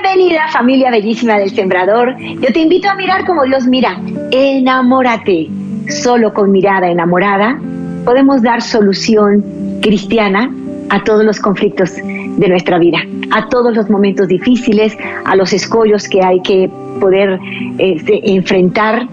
[0.00, 2.14] Bienvenida familia bellísima del Sembrador.
[2.20, 4.00] Yo te invito a mirar como Dios mira.
[4.30, 5.48] Enamórate.
[5.88, 7.58] Solo con mirada enamorada
[8.04, 9.44] podemos dar solución
[9.82, 10.54] cristiana
[10.88, 12.98] a todos los conflictos de nuestra vida,
[13.32, 17.40] a todos los momentos difíciles, a los escollos que hay que poder
[17.78, 19.08] este, enfrentar.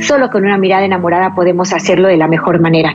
[0.00, 2.94] Solo con una mirada enamorada podemos hacerlo de la mejor manera.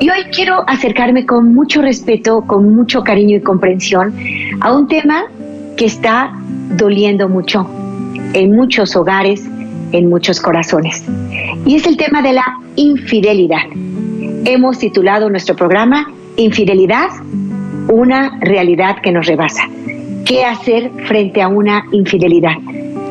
[0.00, 4.12] Y hoy quiero acercarme con mucho respeto, con mucho cariño y comprensión
[4.60, 5.26] a un tema
[5.84, 6.32] está
[6.76, 7.68] doliendo mucho
[8.34, 9.44] en muchos hogares,
[9.92, 11.04] en muchos corazones.
[11.66, 12.44] Y es el tema de la
[12.76, 13.66] infidelidad.
[14.44, 17.08] Hemos titulado nuestro programa Infidelidad,
[17.88, 19.64] una realidad que nos rebasa.
[20.24, 22.54] ¿Qué hacer frente a una infidelidad?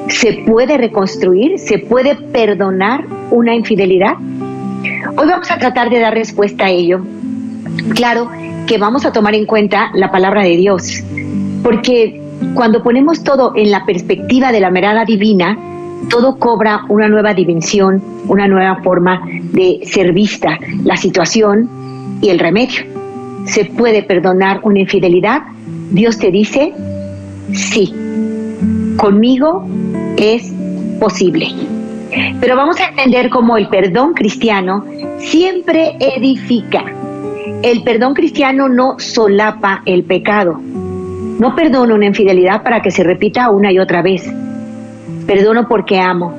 [0.07, 1.59] ¿Se puede reconstruir?
[1.59, 4.15] ¿Se puede perdonar una infidelidad?
[5.17, 7.01] Hoy vamos a tratar de dar respuesta a ello.
[7.95, 8.29] Claro
[8.65, 11.03] que vamos a tomar en cuenta la palabra de Dios,
[11.63, 12.20] porque
[12.53, 15.57] cuando ponemos todo en la perspectiva de la mirada divina,
[16.09, 19.21] todo cobra una nueva dimensión, una nueva forma
[19.53, 21.69] de ser vista, la situación
[22.21, 22.83] y el remedio.
[23.45, 25.43] ¿Se puede perdonar una infidelidad?
[25.91, 26.73] Dios te dice,
[27.53, 27.93] sí,
[28.97, 29.65] conmigo
[30.17, 30.53] es
[30.99, 31.47] posible.
[32.39, 34.85] Pero vamos a entender cómo el perdón cristiano
[35.19, 36.83] siempre edifica.
[37.63, 40.59] El perdón cristiano no solapa el pecado,
[41.39, 44.29] no perdono una infidelidad para que se repita una y otra vez.
[45.25, 46.35] Perdono porque amo.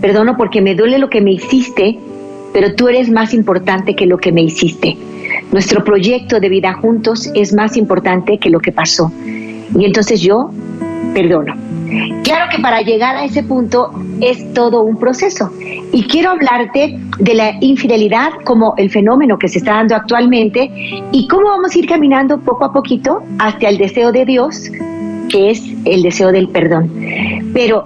[0.00, 1.98] Perdono porque me duele lo que me hiciste,
[2.52, 4.96] pero tú eres más importante que lo que me hiciste.
[5.52, 9.10] Nuestro proyecto de vida juntos es más importante que lo que pasó.
[9.78, 10.50] Y entonces yo
[11.14, 11.54] perdono.
[12.24, 15.50] Claro que para llegar a ese punto es todo un proceso.
[15.92, 20.70] Y quiero hablarte de la infidelidad como el fenómeno que se está dando actualmente
[21.12, 24.70] y cómo vamos a ir caminando poco a poquito hacia el deseo de Dios,
[25.28, 26.90] que es el deseo del perdón.
[27.52, 27.84] Pero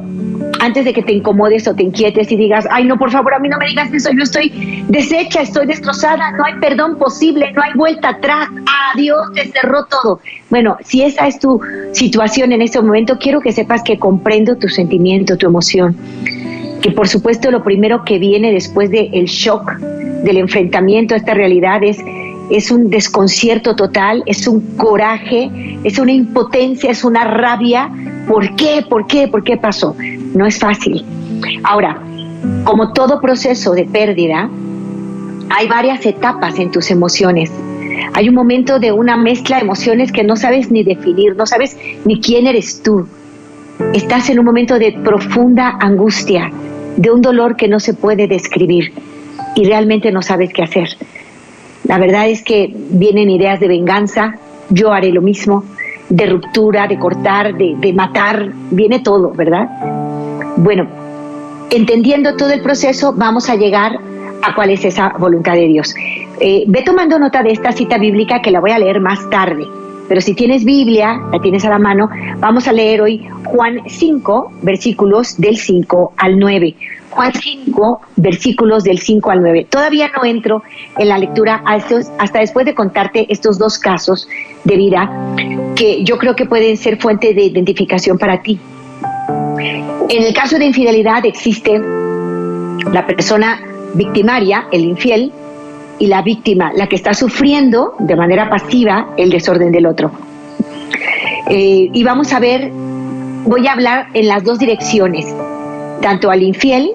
[0.71, 3.41] antes de que te incomodes o te inquietes y digas, ay no, por favor, a
[3.41, 7.61] mí no me digas eso, yo estoy deshecha, estoy destrozada, no hay perdón posible, no
[7.61, 8.49] hay vuelta atrás,
[8.95, 10.21] adiós, te cerró todo.
[10.49, 11.61] Bueno, si esa es tu
[11.91, 15.97] situación en este momento, quiero que sepas que comprendo tu sentimiento, tu emoción,
[16.81, 21.83] que por supuesto lo primero que viene después del shock, del enfrentamiento a esta realidad
[21.83, 21.99] es
[22.51, 27.91] es un desconcierto total, es un coraje, es una impotencia, es una rabia.
[28.29, 28.85] ¿Por qué?
[28.89, 29.29] ¿Por qué?
[29.29, 29.97] ¿Por qué pasó?
[30.35, 31.05] No es fácil.
[31.63, 32.03] Ahora,
[32.65, 34.51] como todo proceso de pérdida,
[35.51, 37.51] hay varias etapas en tus emociones.
[38.15, 41.77] Hay un momento de una mezcla de emociones que no sabes ni definir, no sabes
[42.05, 43.07] ni quién eres tú.
[43.95, 46.51] Estás en un momento de profunda angustia,
[46.97, 48.93] de un dolor que no se puede describir
[49.55, 50.89] y realmente no sabes qué hacer.
[51.91, 54.37] La verdad es que vienen ideas de venganza,
[54.69, 55.65] yo haré lo mismo,
[56.09, 59.69] de ruptura, de cortar, de, de matar, viene todo, ¿verdad?
[60.57, 60.87] Bueno,
[61.69, 63.99] entendiendo todo el proceso, vamos a llegar
[64.41, 65.93] a cuál es esa voluntad de Dios.
[66.39, 69.67] Eh, ve tomando nota de esta cita bíblica que la voy a leer más tarde.
[70.11, 72.11] Pero si tienes Biblia, la tienes a la mano,
[72.41, 76.75] vamos a leer hoy Juan 5, versículos del 5 al 9.
[77.11, 79.69] Juan 5, versículos del 5 al 9.
[79.71, 80.65] Todavía no entro
[80.99, 84.27] en la lectura hasta después de contarte estos dos casos
[84.65, 85.09] de vida
[85.77, 88.59] que yo creo que pueden ser fuente de identificación para ti.
[90.09, 91.81] En el caso de infidelidad existe
[92.91, 93.61] la persona
[93.95, 95.31] victimaria, el infiel,
[96.01, 100.11] y la víctima, la que está sufriendo de manera pasiva el desorden del otro.
[101.49, 102.71] Eh, y vamos a ver,
[103.45, 105.27] voy a hablar en las dos direcciones,
[106.01, 106.93] tanto al infiel,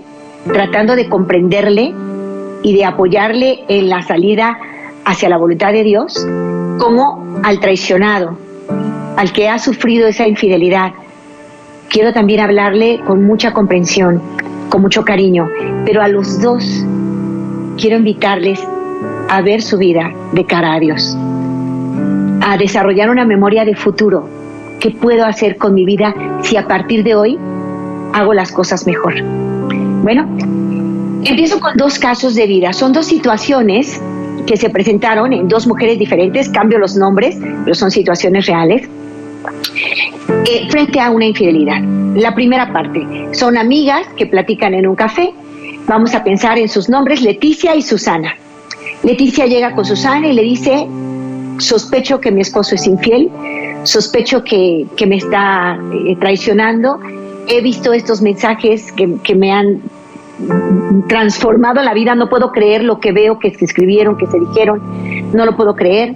[0.52, 1.94] tratando de comprenderle
[2.64, 4.58] y de apoyarle en la salida
[5.06, 6.28] hacia la voluntad de Dios,
[6.80, 8.38] como al traicionado,
[9.18, 10.94] al que ha sufrido esa infidelidad,
[11.90, 14.20] quiero también hablarle con mucha comprensión,
[14.70, 15.48] con mucho cariño,
[15.86, 16.84] pero a los dos
[17.78, 18.60] quiero invitarles
[19.30, 21.18] a ver su vida de cara a Dios,
[22.42, 24.28] a desarrollar una memoria de futuro.
[24.80, 26.14] ¿Qué puedo hacer con mi vida
[26.44, 27.40] si a partir de hoy
[28.14, 29.16] hago las cosas mejor?
[30.04, 30.28] Bueno,
[31.24, 32.74] empiezo con dos casos de vida.
[32.74, 34.02] Son dos situaciones
[34.46, 38.88] que se presentaron en dos mujeres diferentes, cambio los nombres, pero son situaciones reales,
[40.46, 41.82] eh, frente a una infidelidad.
[42.16, 45.34] La primera parte, son amigas que platican en un café,
[45.88, 48.36] vamos a pensar en sus nombres, Leticia y Susana.
[49.04, 50.88] Leticia llega con Susana y le dice,
[51.60, 53.30] sospecho que mi esposo es infiel,
[53.84, 55.78] sospecho que, me está
[56.08, 57.00] eh, traicionando,
[57.48, 59.82] he visto estos mensajes que, que me han
[61.08, 64.82] transformado la vida, no puedo creer lo que veo, que se escribieron, que se dijeron,
[65.34, 66.14] no lo puedo creer.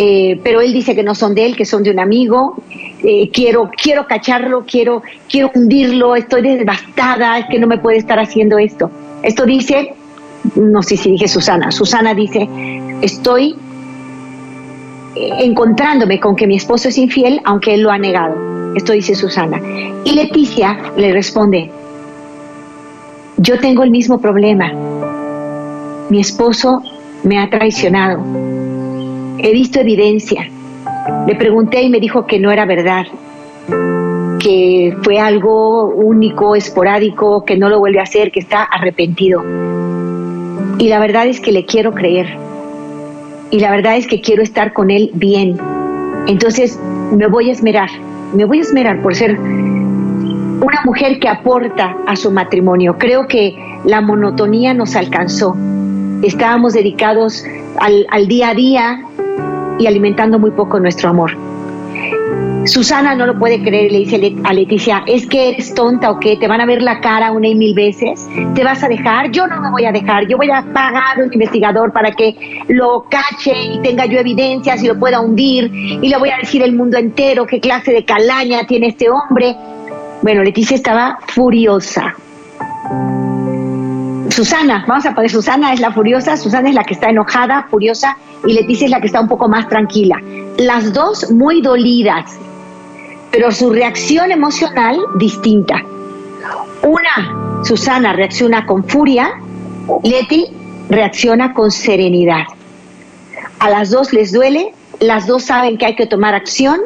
[0.00, 2.56] Eh, pero él dice que no son de él, que son de un amigo.
[3.02, 8.18] Eh, quiero, quiero cacharlo, quiero, quiero hundirlo, estoy devastada, es que no me puede estar
[8.18, 8.90] haciendo esto.
[9.22, 9.94] Esto dice,
[10.54, 12.48] no sé si dije Susana, Susana dice,
[13.02, 13.56] estoy
[15.14, 18.74] eh, encontrándome con que mi esposo es infiel, aunque él lo ha negado.
[18.74, 19.60] Esto dice Susana.
[20.04, 21.70] Y Leticia le responde,
[23.36, 24.72] yo tengo el mismo problema.
[26.10, 26.82] Mi esposo
[27.24, 28.20] me ha traicionado.
[29.38, 30.48] He visto evidencia.
[31.26, 33.06] Le pregunté y me dijo que no era verdad,
[34.38, 39.42] que fue algo único, esporádico, que no lo vuelve a hacer, que está arrepentido.
[40.78, 42.36] Y la verdad es que le quiero creer.
[43.50, 45.58] Y la verdad es que quiero estar con él bien.
[46.26, 46.78] Entonces
[47.12, 47.88] me voy a esmerar,
[48.34, 52.96] me voy a esmerar por ser una mujer que aporta a su matrimonio.
[52.98, 55.56] Creo que la monotonía nos alcanzó.
[56.22, 57.44] Estábamos dedicados
[57.80, 59.02] al, día a día
[59.78, 61.47] y alimentando muy poco nuestro amor.
[62.68, 66.36] Susana no lo puede creer, le dice a Leticia, ¿es que eres tonta o qué?
[66.36, 68.28] ¿Te van a ver la cara una y mil veces?
[68.54, 69.30] ¿Te vas a dejar?
[69.30, 72.62] Yo no me voy a dejar, yo voy a pagar a un investigador para que
[72.68, 76.62] lo cache y tenga yo evidencias y lo pueda hundir y le voy a decir
[76.62, 79.56] el mundo entero qué clase de calaña tiene este hombre
[80.20, 82.14] bueno, Leticia estaba furiosa.
[84.30, 88.16] Susana, vamos a poner Susana es la furiosa, Susana es la que está enojada, furiosa
[88.44, 90.20] y Leticia es la que está un poco más tranquila.
[90.58, 92.36] Las dos muy dolidas,
[93.30, 95.82] pero su reacción emocional distinta.
[96.82, 99.40] Una, Susana reacciona con furia,
[100.02, 100.46] Leti
[100.88, 102.44] reacciona con serenidad.
[103.58, 106.80] A las dos les duele, las dos saben que hay que tomar acción,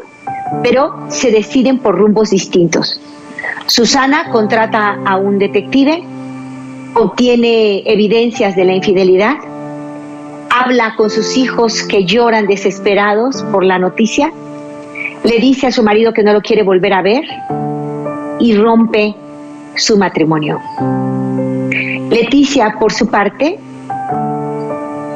[0.63, 3.01] pero se deciden por rumbos distintos.
[3.67, 6.03] Susana contrata a un detective,
[6.95, 9.37] obtiene evidencias de la infidelidad,
[10.51, 14.33] habla con sus hijos que lloran desesperados por la noticia,
[15.25, 17.25] le dice a su marido que no lo quiere volver a ver
[18.41, 19.15] y rompe
[19.77, 20.59] su matrimonio.
[22.11, 23.59] Leticia, por su parte,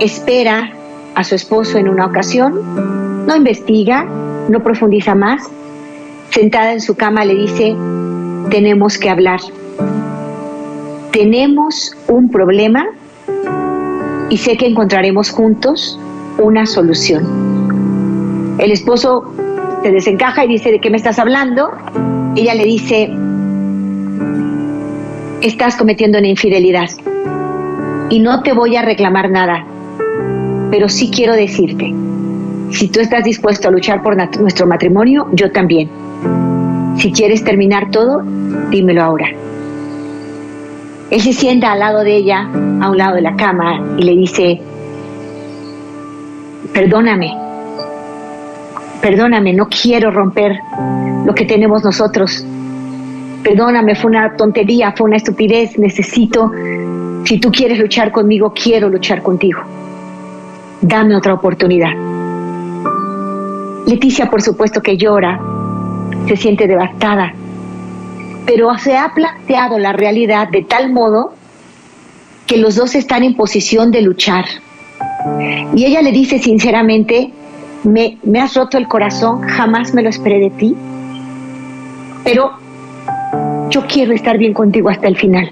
[0.00, 0.70] espera
[1.14, 4.04] a su esposo en una ocasión, no investiga,
[4.48, 5.42] no profundiza más,
[6.30, 7.74] sentada en su cama le dice,
[8.50, 9.40] tenemos que hablar.
[11.10, 12.86] Tenemos un problema
[14.28, 15.98] y sé que encontraremos juntos
[16.38, 18.56] una solución.
[18.58, 19.34] El esposo
[19.86, 21.70] se desencaja y dice, ¿de qué me estás hablando?
[22.34, 23.08] Ella le dice,
[25.40, 26.88] estás cometiendo una infidelidad
[28.10, 29.64] y no te voy a reclamar nada,
[30.72, 31.94] pero sí quiero decirte,
[32.72, 35.88] si tú estás dispuesto a luchar por nuestro matrimonio, yo también.
[36.96, 38.24] Si quieres terminar todo,
[38.70, 39.28] dímelo ahora.
[41.12, 42.50] Él se sienta al lado de ella,
[42.80, 44.60] a un lado de la cama, y le dice,
[46.74, 47.45] perdóname,
[49.00, 50.58] perdóname, no quiero romper
[51.24, 52.44] lo que tenemos nosotros.
[53.42, 56.50] Perdóname, fue una tontería, fue una estupidez, necesito,
[57.24, 59.60] si tú quieres luchar conmigo, quiero luchar contigo.
[60.80, 61.90] Dame otra oportunidad.
[63.86, 65.40] Leticia, por supuesto que llora,
[66.26, 67.32] se siente devastada,
[68.44, 71.34] pero se ha planteado la realidad de tal modo
[72.46, 74.44] que los dos están en posición de luchar.
[75.74, 77.32] Y ella le dice sinceramente,
[77.86, 80.76] me, me has roto el corazón, jamás me lo esperé de ti,
[82.24, 82.52] pero
[83.70, 85.50] yo quiero estar bien contigo hasta el final.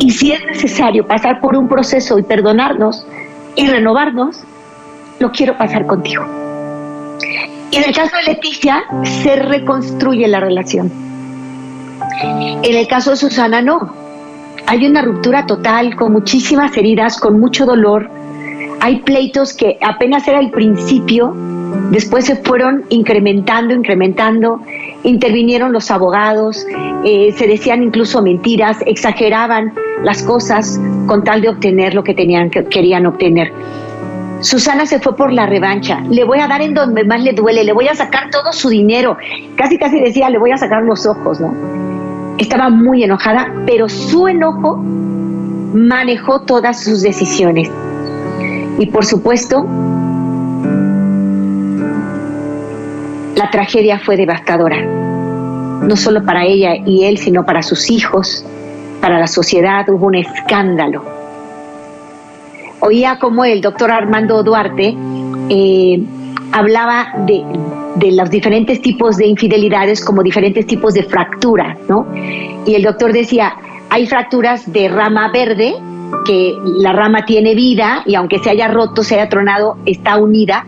[0.00, 3.06] Y si es necesario pasar por un proceso y perdonarnos
[3.56, 4.44] y renovarnos,
[5.18, 6.24] lo quiero pasar contigo.
[7.70, 10.92] Y en el caso de Leticia, se reconstruye la relación.
[12.62, 13.94] En el caso de Susana, no.
[14.66, 18.10] Hay una ruptura total, con muchísimas heridas, con mucho dolor.
[18.84, 21.34] Hay pleitos que apenas era el principio,
[21.90, 24.60] después se fueron incrementando, incrementando.
[25.04, 26.66] Intervinieron los abogados,
[27.02, 29.72] eh, se decían incluso mentiras, exageraban
[30.02, 33.54] las cosas con tal de obtener lo que tenían, que querían obtener.
[34.40, 36.02] Susana se fue por la revancha.
[36.10, 38.68] Le voy a dar en donde más le duele, le voy a sacar todo su
[38.68, 39.16] dinero.
[39.56, 41.54] Casi, casi decía, le voy a sacar los ojos, ¿no?
[42.36, 47.70] Estaba muy enojada, pero su enojo manejó todas sus decisiones.
[48.78, 49.64] Y por supuesto,
[53.36, 58.44] la tragedia fue devastadora, no solo para ella y él, sino para sus hijos,
[59.00, 61.04] para la sociedad, hubo un escándalo.
[62.80, 64.96] Oía como el doctor Armando Duarte
[65.48, 66.02] eh,
[66.52, 67.44] hablaba de,
[67.96, 72.06] de los diferentes tipos de infidelidades como diferentes tipos de fractura, ¿no?
[72.66, 73.54] Y el doctor decía,
[73.90, 75.74] hay fracturas de rama verde,
[76.24, 80.66] que la rama tiene vida y aunque se haya roto, se haya tronado, está unida.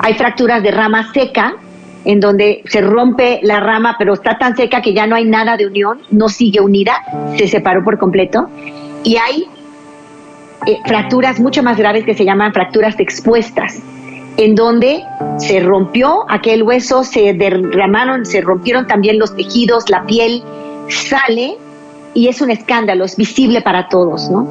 [0.00, 1.54] Hay fracturas de rama seca,
[2.04, 5.56] en donde se rompe la rama, pero está tan seca que ya no hay nada
[5.56, 6.94] de unión, no sigue unida,
[7.36, 8.48] se separó por completo.
[9.02, 9.44] Y hay
[10.66, 13.80] eh, fracturas mucho más graves que se llaman fracturas expuestas,
[14.36, 15.02] en donde
[15.38, 20.42] se rompió aquel hueso, se derramaron, se rompieron también los tejidos, la piel
[20.88, 21.56] sale
[22.14, 24.46] y es un escándalo, es visible para todos, ¿no?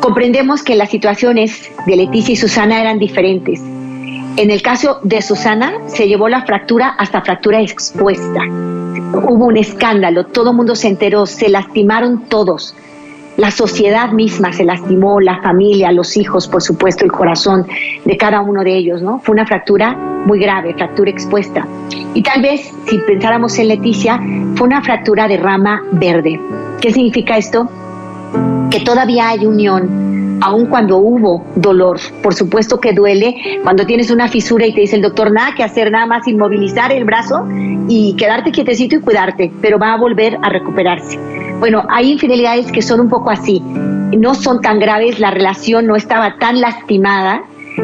[0.00, 3.60] Comprendemos que las situaciones de Leticia y Susana eran diferentes.
[4.36, 8.42] En el caso de Susana se llevó la fractura hasta fractura expuesta.
[8.46, 12.74] Hubo un escándalo, todo el mundo se enteró, se lastimaron todos.
[13.36, 17.66] La sociedad misma se lastimó, la familia, los hijos, por supuesto, el corazón
[18.04, 19.18] de cada uno de ellos, ¿no?
[19.18, 21.66] Fue una fractura muy grave, fractura expuesta.
[22.14, 24.18] Y tal vez, si pensáramos en Leticia,
[24.54, 26.40] fue una fractura de rama verde.
[26.80, 27.68] ¿Qué significa esto?
[28.70, 30.05] Que todavía hay unión,
[30.40, 31.98] aun cuando hubo dolor.
[32.22, 35.62] Por supuesto que duele cuando tienes una fisura y te dice el doctor, nada que
[35.62, 37.46] hacer, nada más inmovilizar el brazo
[37.88, 41.18] y quedarte quietecito y cuidarte, pero va a volver a recuperarse.
[41.58, 45.96] Bueno, hay infidelidades que son un poco así, no son tan graves, la relación no
[45.96, 47.42] estaba tan lastimada,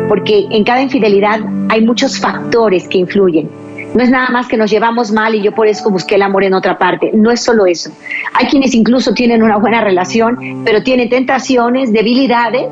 [0.08, 3.61] porque en cada infidelidad hay muchos factores que influyen.
[3.94, 6.44] No es nada más que nos llevamos mal y yo por eso busqué el amor
[6.44, 7.10] en otra parte.
[7.12, 7.90] No es solo eso.
[8.34, 12.66] Hay quienes incluso tienen una buena relación, pero tienen tentaciones, debilidades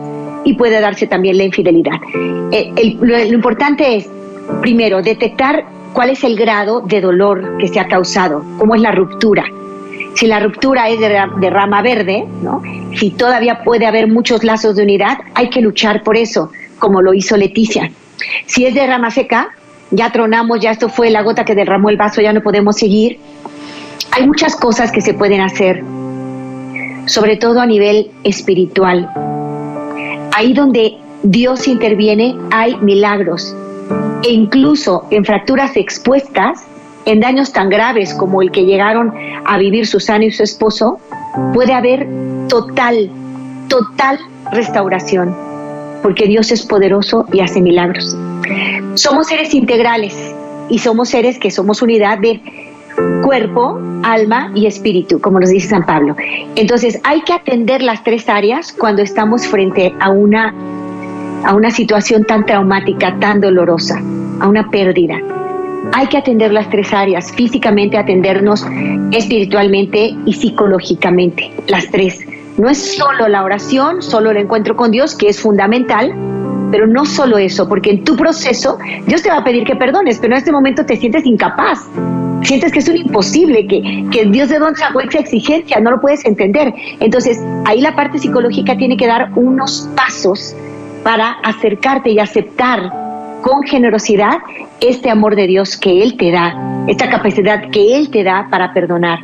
[0.45, 1.99] y puede darse también la infidelidad.
[2.53, 4.09] Eh, lo, importante es,
[4.63, 8.93] primero, detectar cuál es el grado de dolor que se ha causado, cómo es la
[8.93, 9.45] ruptura
[10.15, 12.27] si la ruptura es de, rama verde,
[12.99, 17.15] si todavía puede haber muchos lazos de unidad, hay que luchar por eso, como lo
[17.15, 17.91] hizo Leticia.
[18.47, 19.51] Si es de rama seca,
[19.91, 23.19] ya tronamos, ya esto fue la gota que derramó el vaso, ya no podemos seguir.
[24.13, 25.83] Hay muchas cosas que se pueden hacer,
[27.07, 29.09] sobre todo a nivel espiritual.
[30.35, 33.55] Ahí donde Dios interviene hay milagros.
[34.23, 36.65] E incluso en fracturas expuestas,
[37.07, 39.13] en daños tan graves como el que llegaron
[39.45, 40.99] a vivir Susana y su esposo,
[41.55, 42.07] puede haber
[42.49, 43.11] total,
[43.69, 44.19] total
[44.53, 45.35] restauración,
[46.03, 48.17] porque Dios es poderoso y hace milagros.
[48.95, 50.35] Somos seres integrales
[50.69, 52.41] y somos seres que somos unidad de
[53.23, 56.17] cuerpo, alma y espíritu, como nos dice San Pablo.
[56.57, 60.55] Entonces hay que atender las tres áreas cuando estamos frente a una,
[61.45, 64.03] a una situación tan traumática, tan dolorosa,
[64.41, 65.21] a una pérdida
[65.93, 68.65] hay que atender las tres áreas, físicamente atendernos,
[69.13, 72.21] espiritualmente y psicológicamente, las tres.
[72.59, 76.13] No es solo la oración, solo el encuentro con Dios, que es fundamental,
[76.71, 80.19] pero no solo eso, porque en tu proceso Dios te va a pedir que perdones,
[80.19, 81.87] pero en este momento te sientes incapaz,
[82.43, 86.01] sientes que es un imposible, que, que Dios de dónde sacó esa exigencia, no lo
[86.01, 86.73] puedes entender.
[87.01, 90.55] Entonces, ahí la parte psicológica tiene que dar unos pasos
[91.03, 92.93] para acercarte y aceptar
[93.43, 94.39] con generosidad
[94.81, 98.73] este amor de Dios que Él te da, esta capacidad que Él te da para
[98.73, 99.21] perdonar.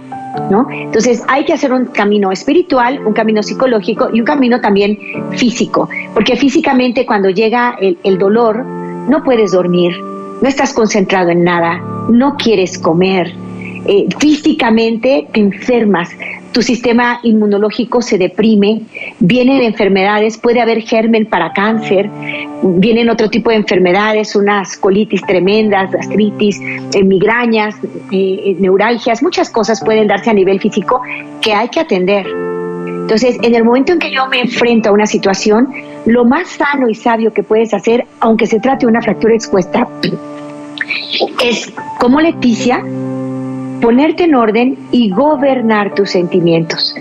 [0.50, 0.68] ¿No?
[0.70, 4.98] Entonces hay que hacer un camino espiritual, un camino psicológico y un camino también
[5.32, 9.92] físico, porque físicamente cuando llega el, el dolor no puedes dormir,
[10.40, 13.34] no estás concentrado en nada, no quieres comer,
[13.88, 16.10] eh, físicamente te enfermas,
[16.52, 18.82] tu sistema inmunológico se deprime,
[19.20, 22.08] vienen enfermedades, puede haber germen para cáncer,
[22.62, 27.76] vienen otro tipo de enfermedades, unas colitis tremendas, gastritis, eh, migrañas,
[28.10, 31.02] eh, neuralgias, muchas cosas pueden darse a nivel físico
[31.42, 32.26] que hay que atender.
[32.26, 35.68] Entonces, en el momento en que yo me enfrento a una situación,
[36.06, 39.86] lo más sano y sabio que puedes hacer, aunque se trate de una fractura expuesta,
[41.44, 42.82] es como Leticia,
[43.80, 46.94] ponerte en orden y gobernar tus sentimientos.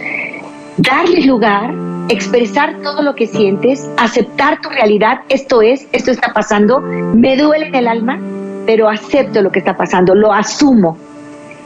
[0.78, 1.74] Darles lugar,
[2.10, 7.68] expresar todo lo que sientes, aceptar tu realidad, esto es, esto está pasando, me duele
[7.68, 8.20] en el alma,
[8.66, 10.98] pero acepto lo que está pasando, lo asumo.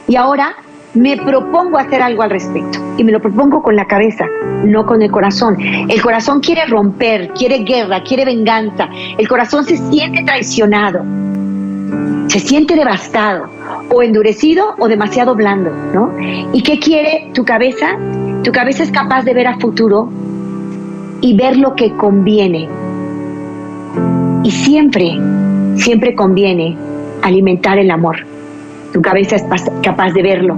[0.06, 0.56] Y ahora
[0.94, 2.78] me propongo hacer algo al respecto.
[2.96, 4.26] Y me lo propongo con la cabeza,
[4.64, 5.56] no con el corazón.
[5.60, 8.88] El corazón quiere romper, quiere guerra, quiere venganza.
[9.16, 11.04] El corazón se siente traicionado,
[12.28, 13.48] se siente devastado
[13.92, 16.12] o endurecido o demasiado blando, ¿no?
[16.52, 17.98] ¿Y qué quiere tu cabeza?
[18.44, 20.08] Tu cabeza es capaz de ver a futuro
[21.20, 22.68] y ver lo que conviene.
[24.44, 25.18] Y siempre,
[25.76, 26.76] siempre conviene
[27.22, 28.26] alimentar el amor.
[28.92, 29.44] Tu cabeza es
[29.82, 30.56] capaz de verlo.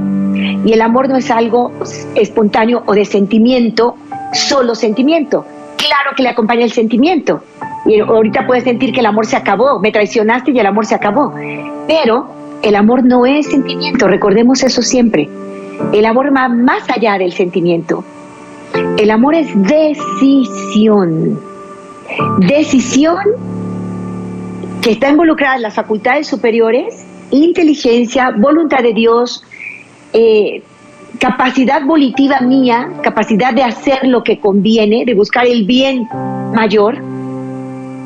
[0.64, 1.72] Y el amor no es algo
[2.14, 3.96] espontáneo o de sentimiento,
[4.32, 5.44] solo sentimiento.
[5.76, 7.42] Claro que le acompaña el sentimiento.
[7.86, 10.94] Y ahorita puedes sentir que el amor se acabó, me traicionaste y el amor se
[10.94, 11.34] acabó.
[11.86, 12.28] Pero
[12.62, 15.28] el amor no es sentimiento, recordemos eso siempre.
[15.92, 18.04] El amor va más allá del sentimiento.
[18.98, 21.40] El amor es decisión.
[22.38, 23.18] Decisión
[24.80, 29.44] que está involucrada en las facultades superiores, inteligencia, voluntad de Dios,
[30.12, 30.62] eh,
[31.18, 36.08] capacidad volitiva mía, capacidad de hacer lo que conviene, de buscar el bien
[36.54, 37.00] mayor,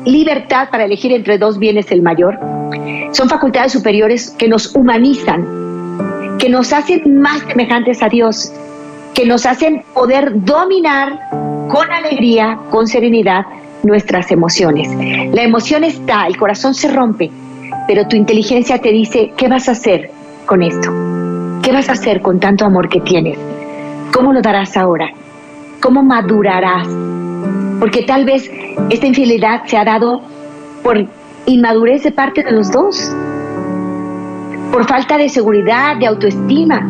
[0.07, 2.39] libertad para elegir entre dos bienes el mayor.
[3.11, 8.51] Son facultades superiores que nos humanizan, que nos hacen más semejantes a Dios,
[9.13, 11.19] que nos hacen poder dominar
[11.69, 13.45] con alegría, con serenidad
[13.83, 14.89] nuestras emociones.
[15.33, 17.29] La emoción está, el corazón se rompe,
[17.87, 20.11] pero tu inteligencia te dice, ¿qué vas a hacer
[20.45, 20.91] con esto?
[21.61, 23.37] ¿Qué vas a hacer con tanto amor que tienes?
[24.13, 25.09] ¿Cómo lo darás ahora?
[25.81, 26.87] ¿Cómo madurarás?
[27.79, 28.49] Porque tal vez
[28.89, 30.21] esta infidelidad se ha dado
[30.83, 31.07] por
[31.45, 33.13] inmadurez de parte de los dos,
[34.71, 36.87] por falta de seguridad, de autoestima,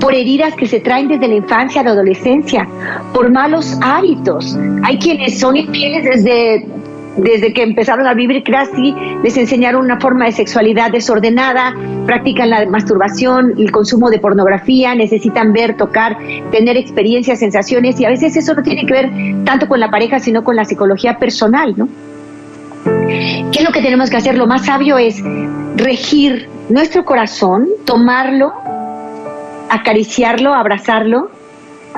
[0.00, 2.68] por heridas que se traen desde la infancia a la adolescencia,
[3.12, 4.56] por malos hábitos.
[4.84, 6.66] Hay quienes son infieles desde
[7.16, 11.74] desde que empezaron a vivir casi, les enseñaron una forma de sexualidad desordenada,
[12.06, 16.16] practican la masturbación, el consumo de pornografía, necesitan ver, tocar,
[16.50, 19.10] tener experiencias, sensaciones, y a veces eso no tiene que ver
[19.44, 21.88] tanto con la pareja, sino con la psicología personal, ¿no?
[22.84, 24.36] ¿Qué es lo que tenemos que hacer?
[24.36, 25.22] Lo más sabio es
[25.76, 28.52] regir nuestro corazón, tomarlo,
[29.70, 31.30] acariciarlo, abrazarlo,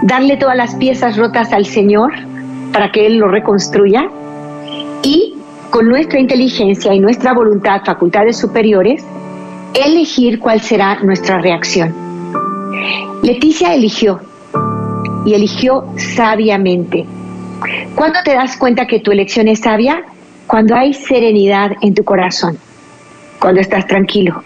[0.03, 2.13] darle todas las piezas rotas al Señor
[2.73, 4.09] para que Él lo reconstruya
[5.09, 5.35] y
[5.71, 9.03] con nuestra inteligencia y nuestra voluntad, facultades superiores,
[9.73, 11.95] elegir cuál será nuestra reacción.
[13.23, 14.21] Leticia eligió
[15.25, 17.07] y eligió sabiamente.
[17.95, 20.05] ¿Cuándo te das cuenta que tu elección es sabia?
[20.47, 22.59] Cuando hay serenidad en tu corazón,
[23.41, 24.43] cuando estás tranquilo.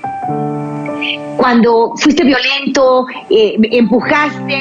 [1.36, 4.54] Cuando fuiste violento, eh, empujaste,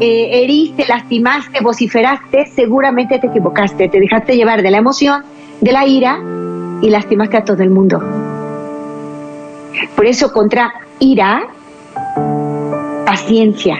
[0.00, 5.22] eh, heriste, lastimaste, vociferaste, seguramente te equivocaste, te dejaste llevar de la emoción
[5.62, 6.18] de la ira
[6.82, 7.98] y lastimaste a todo el mundo.
[9.96, 11.46] Por eso contra ira,
[13.06, 13.78] paciencia.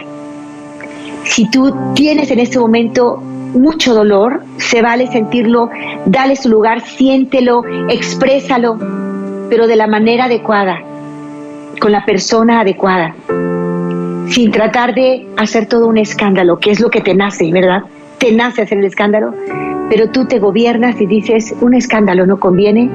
[1.25, 5.69] Si tú tienes en este momento mucho dolor, se vale sentirlo,
[6.05, 8.77] dale su lugar, siéntelo, exprésalo,
[9.49, 10.79] pero de la manera adecuada,
[11.79, 13.13] con la persona adecuada,
[14.29, 17.83] sin tratar de hacer todo un escándalo, que es lo que te nace, ¿verdad?
[18.23, 19.33] Te nace hacer el escándalo,
[19.89, 22.89] pero tú te gobiernas y dices, un escándalo no conviene,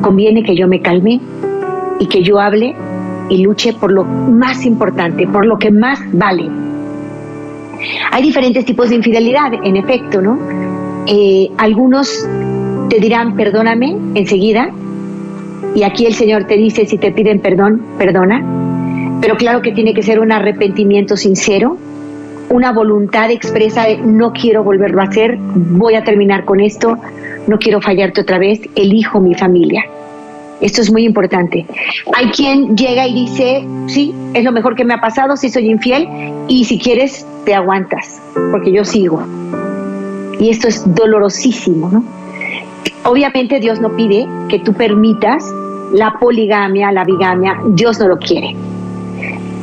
[0.00, 1.20] conviene que yo me calme
[1.98, 2.74] y que yo hable
[3.28, 6.48] y luche por lo más importante, por lo que más vale.
[8.12, 10.38] Hay diferentes tipos de infidelidad, en efecto, ¿no?
[11.06, 12.26] Eh, algunos
[12.88, 14.70] te dirán, perdóname enseguida,
[15.74, 18.42] y aquí el Señor te dice, si te piden perdón, perdona,
[19.20, 21.76] pero claro que tiene que ser un arrepentimiento sincero,
[22.50, 26.98] una voluntad expresa de no quiero volverlo a hacer, voy a terminar con esto,
[27.46, 29.84] no quiero fallarte otra vez, elijo mi familia.
[30.60, 31.66] Esto es muy importante.
[32.16, 35.68] Hay quien llega y dice, sí, es lo mejor que me ha pasado, si soy
[35.68, 36.08] infiel,
[36.48, 39.22] y si quieres, te aguantas, porque yo sigo.
[40.38, 42.04] Y esto es dolorosísimo, ¿no?
[43.04, 45.44] Obviamente Dios no pide que tú permitas
[45.92, 48.56] la poligamia, la bigamia, Dios no lo quiere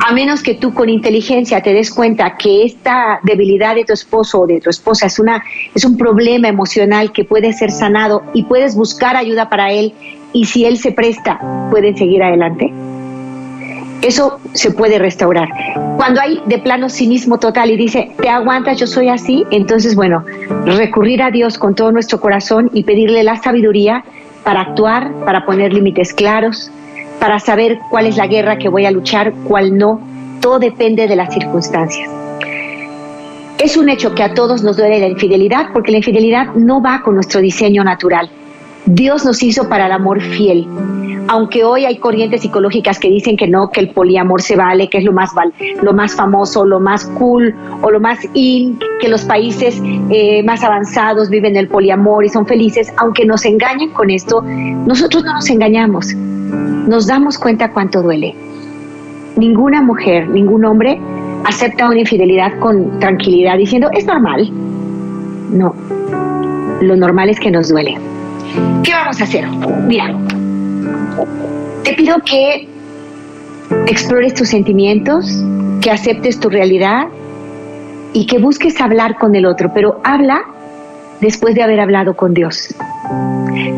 [0.04, 4.40] a menos que tú con inteligencia te des cuenta que esta debilidad de tu esposo
[4.40, 8.42] o de tu esposa es, una, es un problema emocional que puede ser sanado y
[8.42, 9.94] puedes buscar ayuda para él
[10.32, 11.38] y si él se presta,
[11.70, 12.72] pueden seguir adelante.
[14.02, 15.48] Eso se puede restaurar.
[15.96, 20.24] Cuando hay de plano cinismo total y dice, te aguantas, yo soy así, entonces, bueno,
[20.64, 24.04] recurrir a Dios con todo nuestro corazón y pedirle la sabiduría
[24.42, 26.72] para actuar, para poner límites claros,
[27.22, 30.00] para saber cuál es la guerra que voy a luchar, cuál no.
[30.40, 32.10] Todo depende de las circunstancias.
[33.60, 37.00] Es un hecho que a todos nos duele la infidelidad porque la infidelidad no va
[37.00, 38.28] con nuestro diseño natural.
[38.86, 40.66] Dios nos hizo para el amor fiel.
[41.28, 44.98] Aunque hoy hay corrientes psicológicas que dicen que no, que el poliamor se vale, que
[44.98, 45.30] es lo más,
[45.80, 49.80] lo más famoso, lo más cool o lo más in, que los países
[50.10, 55.24] eh, más avanzados viven el poliamor y son felices, aunque nos engañen con esto, nosotros
[55.24, 56.14] no nos engañamos
[56.86, 58.34] nos damos cuenta cuánto duele.
[59.36, 61.00] Ninguna mujer, ningún hombre
[61.44, 64.50] acepta una infidelidad con tranquilidad diciendo, es normal.
[65.50, 65.74] No,
[66.80, 67.98] lo normal es que nos duele.
[68.82, 69.48] ¿Qué vamos a hacer?
[69.86, 70.14] Mira,
[71.84, 72.68] te pido que
[73.86, 75.42] explores tus sentimientos,
[75.80, 77.08] que aceptes tu realidad
[78.12, 80.42] y que busques hablar con el otro, pero habla
[81.20, 82.74] después de haber hablado con Dios.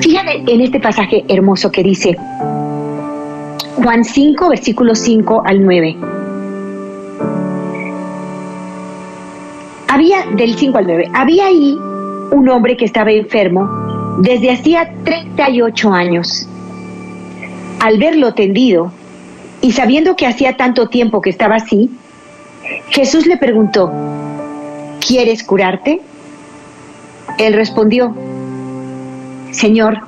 [0.00, 2.16] Fíjate en este pasaje hermoso que dice
[3.76, 5.96] Juan 5, versículos 5 al 9.
[9.88, 11.76] Había, del 5 al 9, había ahí
[12.30, 13.68] un hombre que estaba enfermo
[14.18, 16.48] desde hacía 38 años.
[17.84, 18.90] Al verlo tendido
[19.60, 21.90] y sabiendo que hacía tanto tiempo que estaba así,
[22.88, 23.92] Jesús le preguntó,
[25.06, 26.00] ¿quieres curarte?
[27.36, 28.16] Él respondió,
[29.50, 29.98] Señor,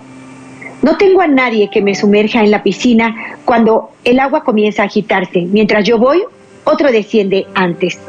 [0.81, 4.87] no tengo a nadie que me sumerja en la piscina cuando el agua comienza a
[4.87, 5.43] agitarse.
[5.43, 6.23] Mientras yo voy,
[6.65, 8.01] otro desciende antes.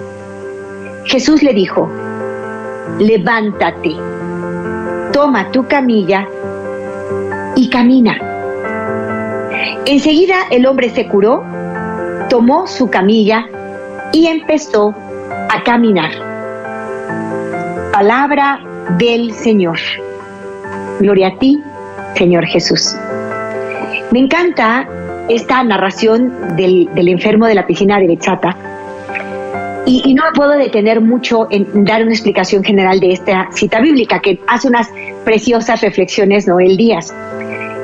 [1.03, 1.89] Jesús le dijo,
[2.99, 3.97] levántate,
[5.11, 6.25] toma tu camilla
[7.57, 8.36] y camina.
[9.85, 11.43] Enseguida el hombre se curó,
[12.29, 13.45] tomó su camilla
[14.11, 14.93] y empezó
[15.49, 16.11] a caminar.
[17.91, 18.59] Palabra
[18.97, 19.77] del Señor.
[20.99, 21.61] Gloria a ti,
[22.15, 22.95] Señor Jesús.
[24.11, 24.87] Me encanta
[25.29, 28.55] esta narración del, enfermo de la piscina de Bechata.
[29.85, 34.19] Y, no me puedo detener mucho en dar una explicación general de esta cita bíblica
[34.19, 34.89] que hace unas
[35.23, 37.13] preciosas reflexiones Noel Díaz.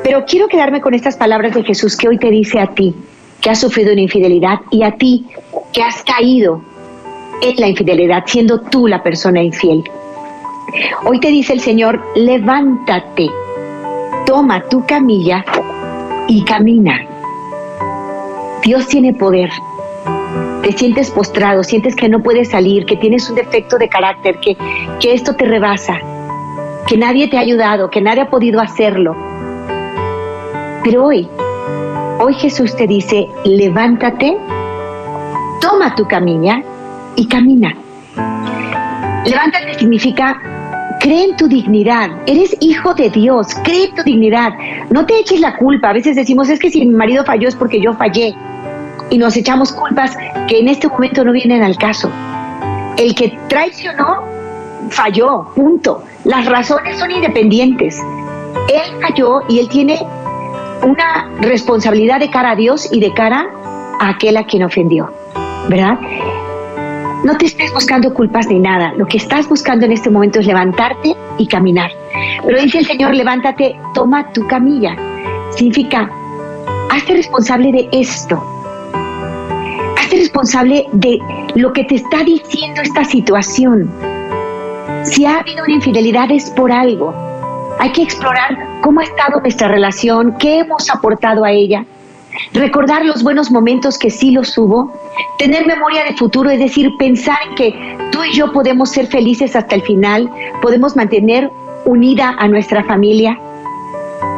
[0.03, 2.93] Pero quiero quedarme con estas palabras de Jesús que hoy te dice a ti
[3.41, 5.25] que has sufrido una infidelidad y a ti
[5.71, 6.61] que has caído
[7.41, 9.83] en la infidelidad siendo tú la persona infiel.
[11.05, 13.29] Hoy te dice el Señor, levántate,
[14.25, 15.43] toma tu camilla
[16.27, 17.05] y camina.
[18.63, 19.51] Dios tiene poder.
[20.63, 24.55] Te sientes postrado, sientes que no puedes salir, que tienes un defecto de carácter, que,
[25.01, 25.99] que esto te rebasa,
[26.87, 29.32] que nadie te ha ayudado, que nadie ha podido hacerlo.
[30.83, 31.27] Pero hoy,
[32.19, 34.37] hoy Jesús te dice, levántate,
[35.61, 36.61] toma tu camilla
[37.15, 37.75] y camina.
[39.25, 40.41] Levántate significa
[41.03, 42.11] Cree en tu dignidad.
[42.27, 43.47] Eres hijo de Dios.
[43.65, 44.53] Cree en tu dignidad.
[44.89, 45.89] No te eches la culpa.
[45.89, 48.33] A veces decimos, es que si mi marido falló es porque yo fallé.
[49.09, 50.15] Y nos echamos culpas
[50.47, 52.09] que en este momento no vienen al caso.
[52.95, 54.23] El que traicionó,
[54.91, 55.47] falló.
[55.53, 56.05] Punto.
[56.23, 58.01] Las razones son independientes.
[58.69, 59.99] Él falló y él tiene
[60.83, 63.47] una responsabilidad de cara a Dios y de cara
[63.99, 65.11] a aquel a quien ofendió.
[65.69, 65.97] ¿Verdad?
[67.23, 68.93] No te estés buscando culpas ni nada.
[68.97, 71.91] Lo que estás buscando en este momento es levantarte y caminar.
[72.45, 74.95] Pero dice el Señor, levántate, toma tu camilla.
[75.51, 76.11] Significa,
[76.91, 78.43] hazte responsable de esto.
[79.97, 81.19] Hazte responsable de
[81.55, 83.89] lo que te está diciendo esta situación.
[85.03, 87.32] Si ha habido una infidelidad es por algo.
[87.79, 91.85] Hay que explorar cómo ha estado nuestra relación, qué hemos aportado a ella
[92.53, 94.91] recordar los buenos momentos que sí los hubo,
[95.37, 99.55] tener memoria de futuro, es decir, pensar en que tú y yo podemos ser felices
[99.55, 100.29] hasta el final,
[100.61, 101.49] podemos mantener
[101.85, 103.39] unida a nuestra familia.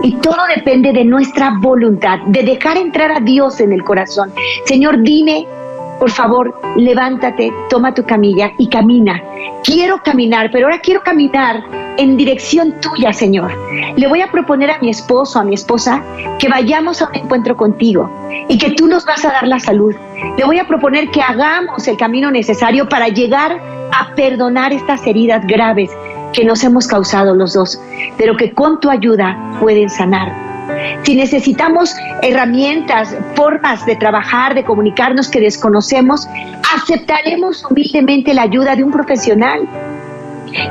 [0.02, 4.34] Y todo depende de nuestra voluntad, de dejar entrar a Dios en el corazón.
[4.66, 5.48] Señor, dime,
[6.00, 9.22] por favor, levántate, toma tu camilla y camina.
[9.64, 11.64] Quiero caminar, pero ahora quiero caminar
[11.98, 13.52] en dirección tuya, Señor.
[13.96, 16.04] Le voy a proponer a mi esposo, a mi esposa,
[16.40, 18.10] que vayamos a un encuentro contigo
[18.48, 19.96] y que tú nos vas a dar la salud.
[20.38, 23.60] Le voy a proponer que hagamos el camino necesario para llegar
[23.92, 25.90] a perdonar estas heridas graves
[26.34, 27.80] que nos hemos causado los dos,
[28.18, 30.45] pero que con tu ayuda pueden sanar.
[31.04, 36.28] Si necesitamos herramientas, formas de trabajar, de comunicarnos que desconocemos,
[36.76, 39.68] aceptaremos humildemente la ayuda de un profesional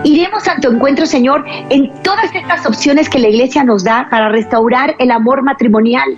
[0.05, 4.29] Iremos a tu encuentro, Señor, en todas estas opciones que la iglesia nos da para
[4.29, 6.17] restaurar el amor matrimonial.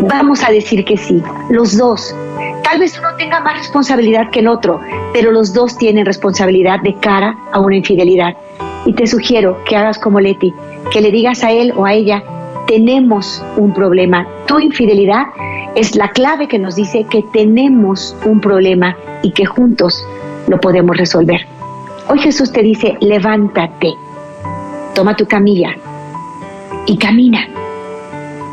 [0.00, 2.14] Vamos a decir que sí, los dos.
[2.62, 4.80] Tal vez uno tenga más responsabilidad que el otro,
[5.12, 8.34] pero los dos tienen responsabilidad de cara a una infidelidad.
[8.86, 10.54] Y te sugiero que hagas como Leti,
[10.90, 12.22] que le digas a él o a ella,
[12.70, 14.28] tenemos un problema.
[14.46, 15.24] Tu infidelidad
[15.74, 20.06] es la clave que nos dice que tenemos un problema y que juntos
[20.46, 21.40] lo podemos resolver.
[22.08, 23.92] Hoy Jesús te dice, levántate,
[24.94, 25.74] toma tu camilla
[26.86, 27.48] y camina.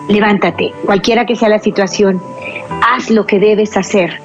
[0.10, 2.20] Levántate, cualquiera que sea la situación,
[2.92, 4.20] haz lo que debes hacer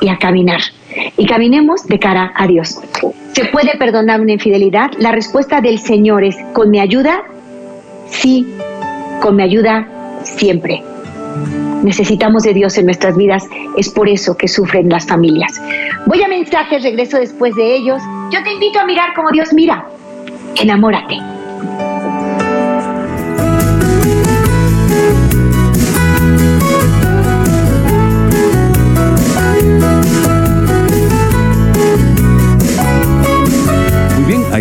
[0.00, 0.60] y a caminar.
[1.16, 2.80] Y caminemos de cara a Dios.
[3.32, 4.90] ¿Se puede perdonar una infidelidad?
[4.98, 7.22] La respuesta del Señor es, ¿con mi ayuda?
[8.08, 8.44] Sí,
[9.20, 9.86] con mi ayuda
[10.24, 10.82] siempre.
[11.82, 13.44] Necesitamos de Dios en nuestras vidas,
[13.76, 15.60] es por eso que sufren las familias.
[16.06, 18.02] Voy a mensajes, regreso después de ellos.
[18.30, 19.86] Yo te invito a mirar como Dios mira.
[20.56, 21.16] Enamórate.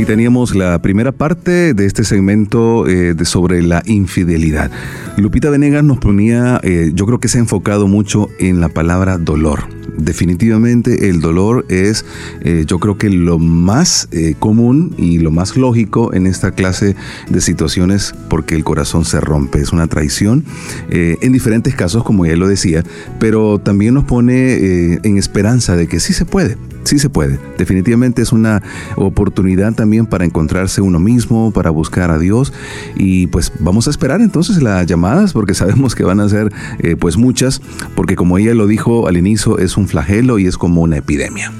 [0.10, 4.72] Teníamos la primera parte de este segmento eh, sobre la infidelidad.
[5.18, 9.20] Lupita Venegas nos ponía, eh, yo creo que se ha enfocado mucho en la palabra
[9.20, 9.66] dolor.
[10.00, 12.06] Definitivamente el dolor es,
[12.42, 16.96] eh, yo creo que lo más común y lo más lógico en esta clase
[17.30, 19.62] de situaciones porque el corazón se rompe.
[19.62, 20.44] Es una traición
[20.90, 22.84] en diferentes casos, como ya lo decía,
[23.20, 27.40] pero también nos pone en esperanza de que sí se puede sí se puede.
[27.58, 28.62] Definitivamente es una
[28.96, 32.54] oportunidad también para encontrarse uno mismo, para buscar a Dios.
[32.96, 36.96] Y pues vamos a esperar entonces las llamadas porque sabemos que van a ser eh,
[36.96, 37.62] pues muchas,
[37.96, 41.52] porque como ella lo dijo al inicio, es un flagelo y es como una epidemia.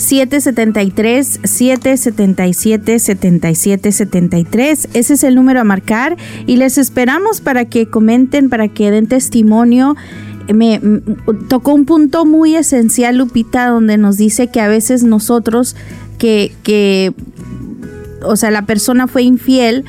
[0.00, 4.88] 773 777 7773.
[4.94, 9.06] Ese es el número a marcar y les esperamos para que comenten, para que den
[9.06, 9.96] testimonio
[10.52, 10.80] me
[11.48, 15.76] tocó un punto muy esencial, Lupita, donde nos dice que a veces nosotros,
[16.18, 17.12] que, que
[18.22, 19.84] o sea, la persona fue infiel,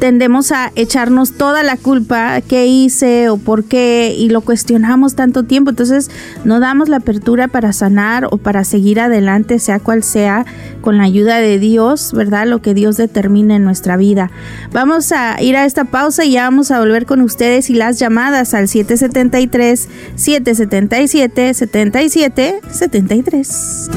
[0.00, 5.44] tendemos a echarnos toda la culpa, qué hice o por qué, y lo cuestionamos tanto
[5.44, 5.70] tiempo.
[5.70, 6.10] Entonces
[6.44, 10.46] no damos la apertura para sanar o para seguir adelante, sea cual sea,
[10.80, 12.46] con la ayuda de Dios, ¿verdad?
[12.46, 14.30] Lo que Dios determine en nuestra vida.
[14.72, 17.98] Vamos a ir a esta pausa y ya vamos a volver con ustedes y las
[17.98, 23.90] llamadas al 773 777 77 73.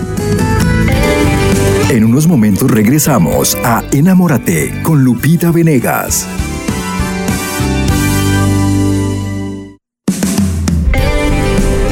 [1.93, 6.27] En unos momentos regresamos a Enamórate con Lupita Venegas.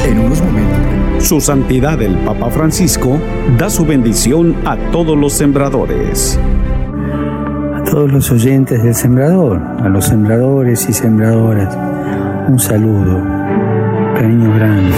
[0.04, 1.24] En unos momentos.
[1.24, 3.16] Su Santidad el Papa Francisco
[3.56, 6.36] da su bendición a todos los sembradores.
[7.76, 11.76] A todos los oyentes del sembrador, a los sembradores y sembradoras,
[12.48, 13.22] un saludo,
[14.16, 14.96] cariño grande.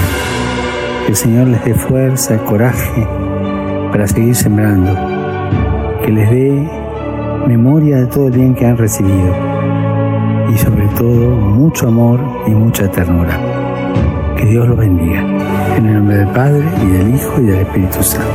[1.04, 3.23] Que el Señor les dé fuerza, coraje
[3.94, 4.92] para seguir sembrando,
[6.04, 6.68] que les dé
[7.46, 9.32] memoria de todo el bien que han recibido
[10.52, 13.38] y sobre todo mucho amor y mucha ternura.
[14.36, 15.20] Que Dios los bendiga.
[15.76, 18.28] En el nombre del Padre y del Hijo y del Espíritu Santo.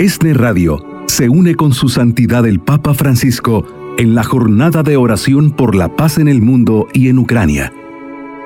[0.00, 5.50] Este Radio se une con su santidad el Papa Francisco en la jornada de oración
[5.50, 7.72] por la paz en el mundo y en Ucrania.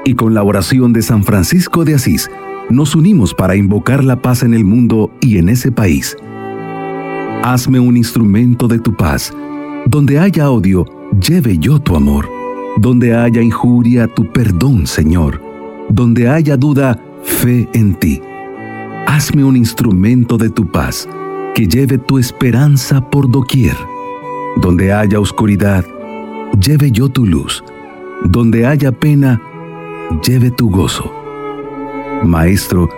[0.04, 2.30] Y con la oración de San Francisco de Asís,
[2.68, 6.16] nos unimos para invocar la paz en el mundo y en ese país.
[7.42, 9.32] Hazme un instrumento de tu paz.
[9.86, 10.84] Donde haya odio,
[11.18, 12.28] lleve yo tu amor.
[12.76, 15.40] Donde haya injuria, tu perdón, Señor.
[15.88, 18.20] Donde haya duda, fe en ti.
[19.06, 21.08] Hazme un instrumento de tu paz,
[21.54, 23.76] que lleve tu esperanza por doquier.
[24.60, 25.84] Donde haya oscuridad,
[26.60, 27.62] lleve yo tu luz.
[28.24, 29.40] Donde haya pena,
[30.26, 31.12] lleve tu gozo.
[32.24, 32.88] Maestro,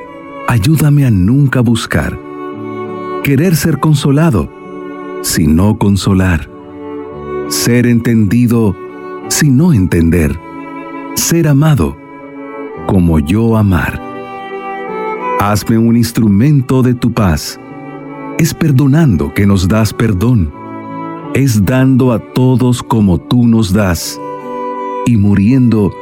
[0.48, 2.18] ayúdame a nunca buscar.
[3.22, 4.50] Querer ser consolado,
[5.20, 6.48] sino consolar.
[7.48, 8.74] Ser entendido,
[9.28, 10.40] sino entender.
[11.14, 11.94] Ser amado,
[12.86, 14.00] como yo amar.
[15.40, 17.60] Hazme un instrumento de tu paz.
[18.38, 20.59] Es perdonando que nos das perdón
[21.34, 24.20] es dando a todos como tú nos das,
[25.06, 25.92] y muriendo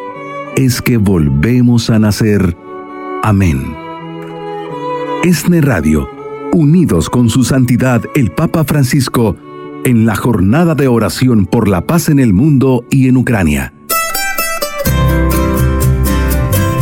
[0.57, 2.57] es que volvemos a nacer.
[3.23, 3.75] Amén.
[5.23, 6.09] Esne Radio,
[6.53, 9.37] unidos con su santidad el Papa Francisco,
[9.85, 13.75] en la jornada de oración por la paz en el mundo y en Ucrania.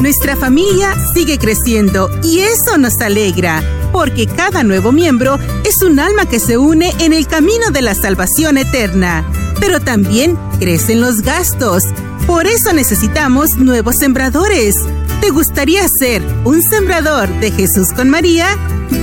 [0.00, 6.26] Nuestra familia sigue creciendo y eso nos alegra porque cada nuevo miembro es un alma
[6.26, 9.24] que se une en el camino de la salvación eterna.
[9.60, 11.84] Pero también crecen los gastos.
[12.26, 14.76] Por eso necesitamos nuevos sembradores.
[15.20, 18.46] ¿Te gustaría ser un sembrador de Jesús con María?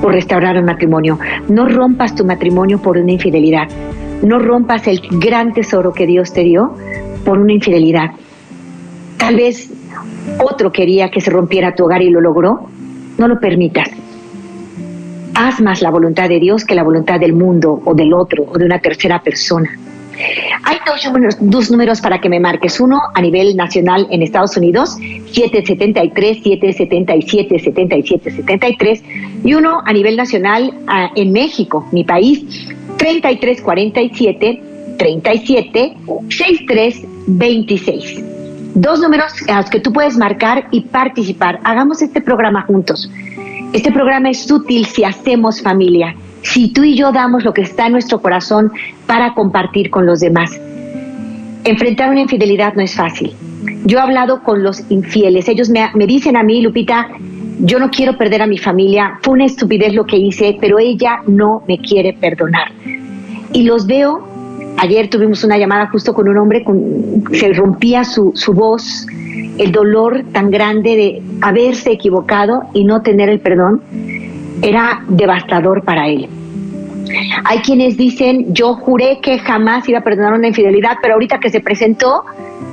[0.00, 1.18] por restaurar el matrimonio.
[1.48, 3.68] No rompas tu matrimonio por una infidelidad.
[4.22, 6.74] No rompas el gran tesoro que Dios te dio
[7.24, 8.10] por una infidelidad.
[9.16, 9.70] Tal vez
[10.38, 12.68] otro quería que se rompiera tu hogar y lo logró.
[13.18, 13.88] No lo permitas.
[15.34, 18.58] Haz más la voluntad de Dios que la voluntad del mundo o del otro o
[18.58, 19.70] de una tercera persona.
[20.64, 22.80] Hay dos números, dos números para que me marques.
[22.80, 24.96] Uno a nivel nacional en Estados Unidos,
[25.32, 29.02] 773, 777, 77, 73.
[29.44, 30.74] Y uno a nivel nacional
[31.14, 34.62] en México, mi país, 3347,
[34.98, 35.96] 37,
[36.28, 38.24] 63, 26.
[38.74, 41.60] Dos números a los que tú puedes marcar y participar.
[41.64, 43.10] Hagamos este programa juntos.
[43.72, 47.86] Este programa es útil si hacemos familia si tú y yo damos lo que está
[47.86, 48.72] en nuestro corazón
[49.06, 50.58] para compartir con los demás.
[51.64, 53.32] Enfrentar una infidelidad no es fácil.
[53.84, 55.48] Yo he hablado con los infieles.
[55.48, 57.08] Ellos me, dicen a mí, Lupita,
[57.60, 59.18] yo no quiero perder a mi familia.
[59.22, 62.72] Fue una estupidez lo que hice, pero ella no me quiere perdonar.
[63.52, 64.26] Y los veo.
[64.80, 66.64] Ayer tuvimos una llamada justo con un hombre,
[67.32, 69.08] se rompía su, su voz,
[69.58, 73.82] el dolor tan grande de haberse equivocado y no tener el perdón
[74.62, 76.28] era devastador para él.
[77.44, 81.50] Hay quienes dicen, yo juré que jamás iba a perdonar una infidelidad, pero ahorita que
[81.50, 82.24] se presentó,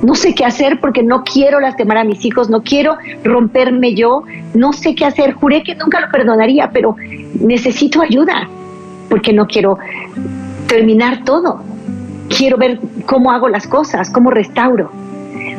[0.02, 4.24] no sé qué hacer porque no quiero lastimar a mis hijos, no quiero romperme yo,
[4.54, 6.96] no sé qué hacer, juré que nunca lo perdonaría, pero
[7.40, 8.48] necesito ayuda
[9.08, 9.78] porque no quiero
[10.66, 11.60] terminar todo.
[12.28, 14.90] Quiero ver cómo hago las cosas, cómo restauro.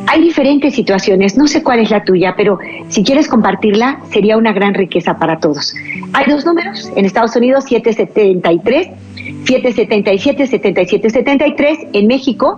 [0.07, 4.53] Hay diferentes situaciones, no sé cuál es la tuya, pero si quieres compartirla sería una
[4.53, 5.73] gran riqueza para todos.
[6.13, 8.87] Hay dos números, en Estados Unidos 773,
[9.45, 12.57] 777, 7773, en México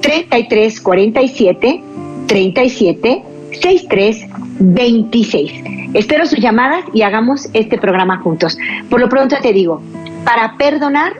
[0.00, 1.82] 3347,
[2.26, 4.26] 37, 63,
[4.58, 5.52] 26.
[5.94, 8.58] Espero sus llamadas y hagamos este programa juntos.
[8.90, 9.80] Por lo pronto te digo,
[10.24, 11.14] para perdonar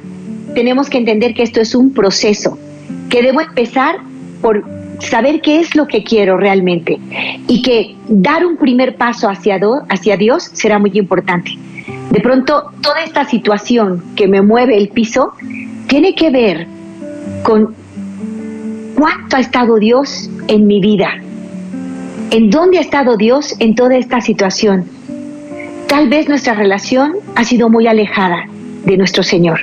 [0.55, 2.59] tenemos que entender que esto es un proceso,
[3.09, 3.97] que debo empezar
[4.41, 4.65] por
[5.01, 6.99] saber qué es lo que quiero realmente
[7.49, 9.59] y que dar un primer paso hacia,
[10.17, 11.53] Dios será muy importante.
[12.11, 15.33] De pronto, toda esta situación que me mueve el piso
[15.87, 16.67] tiene que ver
[17.43, 17.75] con
[18.95, 21.11] cuánto ha estado Dios en mi vida,
[22.31, 24.85] en dónde ha estado Dios en toda esta situación.
[25.89, 28.49] Tal vez nuestra relación ha sido muy alejada
[28.85, 29.61] de nuestro Señor.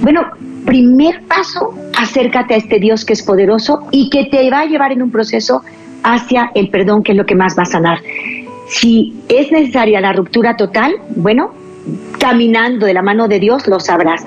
[0.00, 0.22] Bueno,
[0.66, 4.92] primer paso, acércate a este Dios que es poderoso y que te va a llevar
[4.92, 5.62] en un proceso
[6.02, 8.00] hacia el perdón, que es lo que más va a sanar.
[8.68, 11.52] Si es necesaria la ruptura total, bueno,
[12.18, 14.24] caminando de la mano de Dios lo sabrás.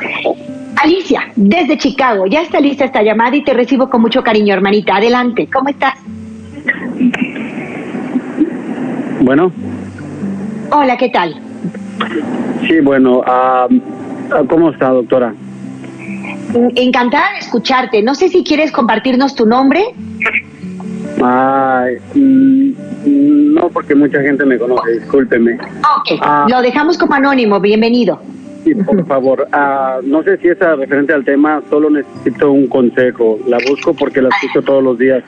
[0.82, 4.96] Alicia, desde Chicago, ya está lista esta llamada y te recibo con mucho cariño, hermanita.
[4.96, 5.96] Adelante, ¿cómo estás?
[9.20, 9.52] Bueno.
[10.72, 11.36] Hola, ¿qué tal?
[12.66, 13.68] Sí, bueno, ah,
[14.48, 15.34] ¿cómo está, doctora?
[16.76, 18.02] Encantada de escucharte.
[18.02, 19.84] No sé si quieres compartirnos tu nombre.
[21.22, 25.56] Ay, mm, no, porque mucha gente me conoce, discúlpeme.
[25.56, 26.48] Ok, ah.
[26.50, 28.22] lo dejamos como anónimo, bienvenido.
[28.64, 29.48] Sí, por favor.
[29.52, 33.40] Ah, no sé si es referente al tema, solo necesito un consejo.
[33.48, 35.24] La busco porque la escucho todos los días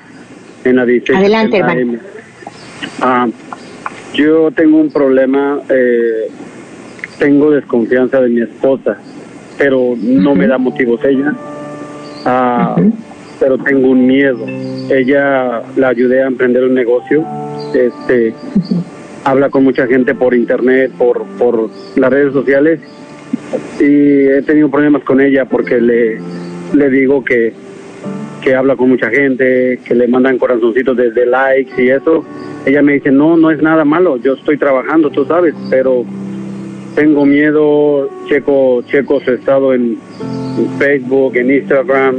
[0.63, 1.99] en la Adelante, hermano.
[3.01, 3.27] Ah,
[4.13, 6.29] yo tengo un problema, eh,
[7.17, 8.97] tengo desconfianza de mi esposa
[9.61, 11.35] pero no me da motivos ella.
[12.25, 12.75] Ah,
[13.39, 14.43] pero tengo un miedo.
[14.89, 17.23] Ella la ayudé a emprender un negocio.
[17.71, 18.33] Este
[19.23, 22.79] habla con mucha gente por internet, por por las redes sociales
[23.79, 26.17] y he tenido problemas con ella porque le
[26.73, 27.53] le digo que
[28.41, 32.25] que habla con mucha gente, que le mandan corazoncitos desde likes y eso.
[32.65, 36.03] Ella me dice, no, no es nada malo, yo estoy trabajando, tú sabes, pero
[36.95, 39.97] tengo miedo, checo, checo su estado en,
[40.77, 42.17] Facebook, en Instagram,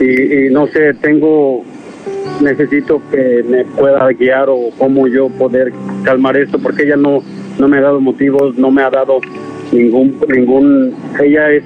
[0.00, 1.64] y, no sé, tengo,
[2.40, 5.72] necesito que me pueda guiar o cómo yo poder
[6.04, 7.22] calmar esto, porque ella no,
[7.58, 9.20] no me ha dado motivos, no me ha dado
[9.72, 11.64] ningún, ningún, ella es,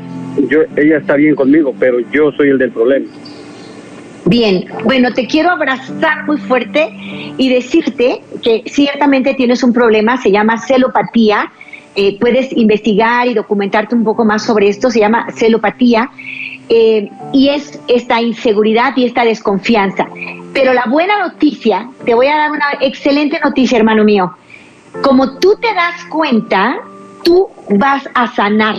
[0.48, 3.06] yo, ella está bien conmigo, pero yo soy el del problema.
[4.26, 6.88] Bien, bueno, te quiero abrazar muy fuerte
[7.36, 11.50] y decirte que ciertamente tienes un problema, se llama celopatía,
[11.94, 16.10] eh, puedes investigar y documentarte un poco más sobre esto, se llama celopatía,
[16.68, 20.06] eh, y es esta inseguridad y esta desconfianza.
[20.52, 24.34] Pero la buena noticia, te voy a dar una excelente noticia, hermano mío.
[25.02, 26.78] Como tú te das cuenta,
[27.24, 28.76] tú vas a sanar.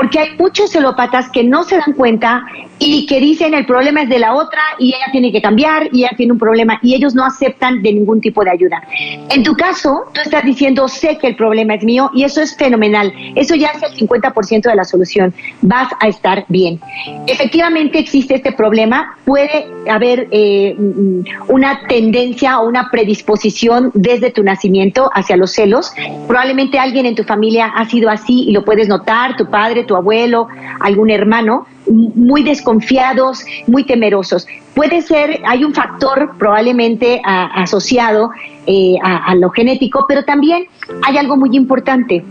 [0.00, 2.42] Porque hay muchos celópatas que no se dan cuenta
[2.78, 6.04] y que dicen el problema es de la otra y ella tiene que cambiar y
[6.04, 8.82] ella tiene un problema y ellos no aceptan de ningún tipo de ayuda.
[9.28, 12.56] En tu caso, tú estás diciendo, sé que el problema es mío y eso es
[12.56, 13.12] fenomenal.
[13.34, 15.34] Eso ya es el 50% de la solución.
[15.60, 16.80] Vas a estar bien.
[17.26, 19.18] Efectivamente existe este problema.
[19.26, 25.92] Puede haber eh, mm, una tendencia o una predisposición desde tu nacimiento hacia los celos.
[26.26, 29.96] Probablemente alguien en tu familia ha sido así y lo puedes notar, tu padre, tu
[29.96, 30.46] abuelo,
[30.78, 34.46] algún hermano muy desconfiados, muy temerosos.
[34.72, 38.30] Puede ser, hay un factor probablemente asociado
[38.68, 40.66] eh, a, lo genético, pero también
[41.02, 42.24] hay algo muy importante.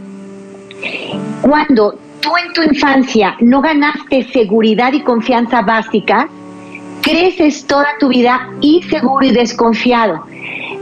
[1.41, 6.30] Cuando tú en tu infancia no ganaste seguridad y confianza básica,
[7.01, 10.24] creces toda tu vida inseguro y desconfiado.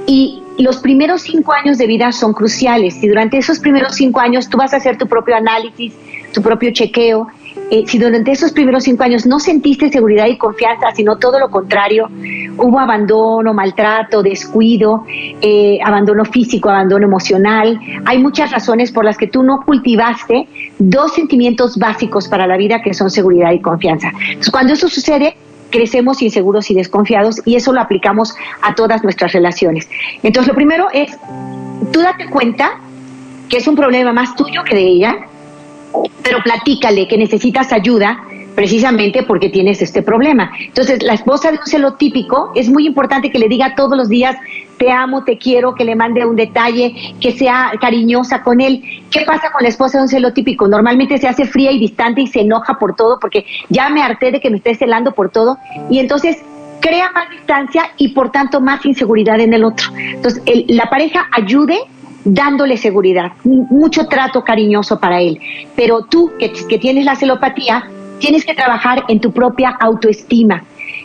[0.05, 3.01] Y los primeros cinco años de vida son cruciales.
[3.03, 5.93] Y durante esos primeros cinco años tú vas a hacer tu propio análisis,
[6.33, 7.27] tu propio chequeo,
[7.69, 11.51] eh, si durante esos primeros cinco años no sentiste seguridad y confianza, sino todo lo
[11.51, 12.09] contrario,
[12.57, 15.03] hubo abandono, maltrato, descuido,
[15.41, 20.47] eh, abandono físico, abandono emocional, hay muchas razones por las que tú no cultivaste
[20.79, 24.11] dos sentimientos básicos para la vida que son seguridad y confianza.
[24.29, 25.35] Entonces, cuando eso sucede,
[25.69, 29.89] crecemos inseguros y desconfiados y eso lo aplicamos a todas nuestras relaciones.
[30.23, 31.17] Entonces, lo primero es,
[31.91, 32.79] tú date cuenta
[33.49, 35.15] que es un problema más tuyo que de ella,
[36.23, 38.23] pero platícale que necesitas ayuda
[38.57, 40.51] precisamente porque tienes este problema.
[40.59, 44.09] Entonces, la esposa de un celo típico es muy importante que le diga todos los
[44.09, 44.35] días,
[44.79, 48.81] te amo, te quiero, que le mande un detalle, que sea cariñosa con él.
[49.11, 50.67] ¿Qué pasa con la esposa de un celo típico?
[50.67, 54.31] Normalmente se hace fría y distante y se enoja por todo porque ya me harté
[54.31, 55.59] de que me esté celando por todo
[55.91, 56.37] y entonces
[56.81, 59.91] crea más distancia y por tanto más inseguridad en el otro.
[59.95, 61.77] Entonces, la pareja ayude
[62.25, 65.39] dándole seguridad, mucho trato cariñoso para él.
[65.75, 67.89] Pero tú que, que tienes la celopatía,
[68.19, 70.63] tienes que trabajar en tu propia autoestima.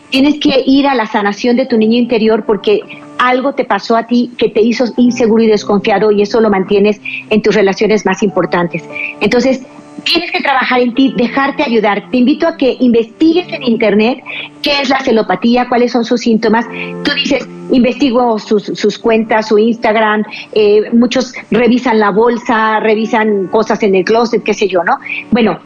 [0.09, 2.81] Tienes que ir a la sanación de tu niño interior porque
[3.17, 7.01] algo te pasó a ti que te hizo inseguro y desconfiado y eso lo mantienes
[7.29, 8.83] en tus relaciones más importantes.
[9.21, 9.63] Entonces,
[10.03, 12.09] tienes que trabajar en ti, dejarte ayudar.
[12.11, 14.23] Te invito a que investigues en internet
[14.61, 16.65] qué es la celopatía, cuáles son sus síntomas.
[17.03, 20.23] Tú dices, investigo sus, cuentas, su Instagram,
[20.53, 24.97] eh, muchos revisan la bolsa, revisan cosas en el closet, qué sé yo, ¿no?
[25.31, 25.59] Bueno,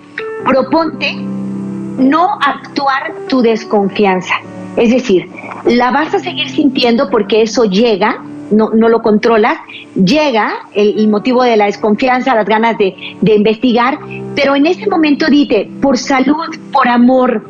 [0.46, 4.36] proponte no actuar tu desconfianza.
[4.76, 5.30] Es decir,
[5.66, 8.22] la vas a seguir sintiendo porque eso llega,
[8.52, 9.58] no, no lo controlas,
[9.96, 14.00] llega el, motivo de la desconfianza, las ganas de, de investigar,
[14.36, 17.48] pero en ese momento dite, por salud, por amor,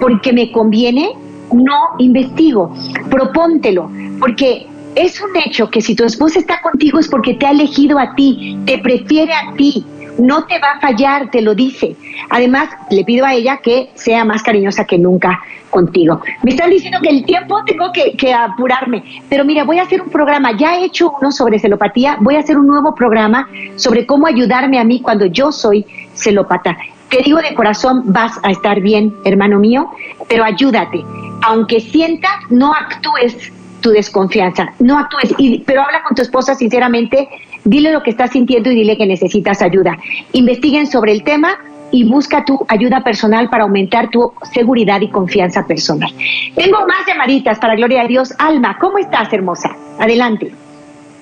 [0.00, 1.10] porque me conviene,
[1.52, 2.74] no investigo,
[3.10, 3.90] propóntelo,
[4.20, 7.98] porque es un hecho que si tu esposa está contigo es porque te ha elegido
[7.98, 9.84] a ti, te prefiere a ti,
[10.18, 11.96] no te va a fallar, te lo dice.
[12.30, 15.40] Además, le pido a ella que sea más cariñosa que nunca
[15.70, 16.20] contigo.
[16.42, 20.10] Me están diciendo que el tiempo tengo que, apurarme, pero mira, voy a hacer un
[20.10, 24.26] programa, ya he hecho uno sobre celopatía, voy a hacer un nuevo programa sobre cómo
[24.26, 26.76] ayudarme a mí cuando yo soy celopata.
[27.10, 29.90] Te digo de corazón, vas a estar bien, hermano mío,
[30.28, 31.04] pero ayúdate.
[31.42, 35.34] Aunque sientas, no actúes tu desconfianza, no actúes,
[35.66, 37.28] pero habla con tu esposa sinceramente,
[37.64, 39.98] dile lo que estás sintiendo y dile que necesitas ayuda.
[40.32, 41.58] Investiguen sobre el tema
[41.90, 46.10] y busca tu ayuda personal para aumentar tu seguridad y confianza personal.
[46.54, 48.34] Tengo más llamaditas para gloria a Dios.
[48.38, 49.70] Alma, ¿cómo estás, hermosa?
[49.98, 50.52] Adelante.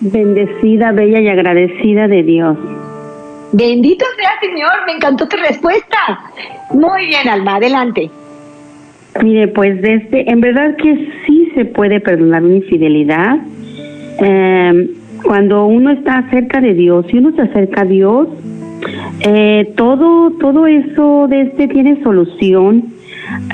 [0.01, 2.57] Bendecida, bella y agradecida de Dios.
[3.53, 6.21] Bendito sea, Señor, me encantó tu respuesta.
[6.73, 8.11] Muy bien, Alma, adelante.
[9.23, 13.39] Mire, pues desde, en verdad que sí se puede perdonar una infidelidad.
[14.19, 14.89] Em,
[15.23, 18.29] cuando uno está cerca de Dios, si uno se acerca a Dios,
[19.21, 22.93] eh, todo, todo eso de este tiene solución.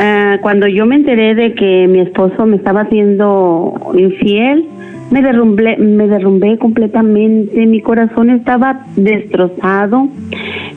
[0.01, 4.67] Eh, cuando yo me enteré de que mi esposo me estaba haciendo infiel,
[5.11, 10.09] me derrumbé, me derrumbé completamente, mi corazón estaba destrozado,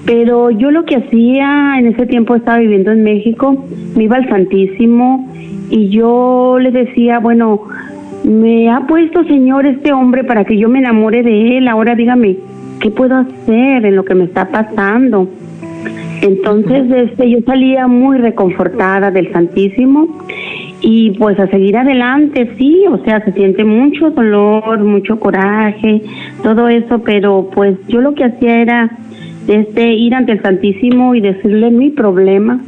[0.06, 3.66] pero yo lo que hacía en ese tiempo estaba viviendo en México,
[3.96, 5.30] me iba al Santísimo
[5.70, 7.62] y yo le decía, bueno,
[8.24, 12.38] me ha puesto Señor este hombre para que yo me enamore de él, ahora dígame,
[12.80, 15.30] ¿qué puedo hacer en lo que me está pasando?
[16.22, 20.08] Entonces, este, yo salía muy reconfortada del Santísimo
[20.86, 26.02] y pues a seguir adelante, sí, o sea, se siente mucho dolor, mucho coraje,
[26.44, 28.92] todo eso, pero pues yo lo que hacía era
[29.48, 32.60] este ir ante el Santísimo y decirle mi problema.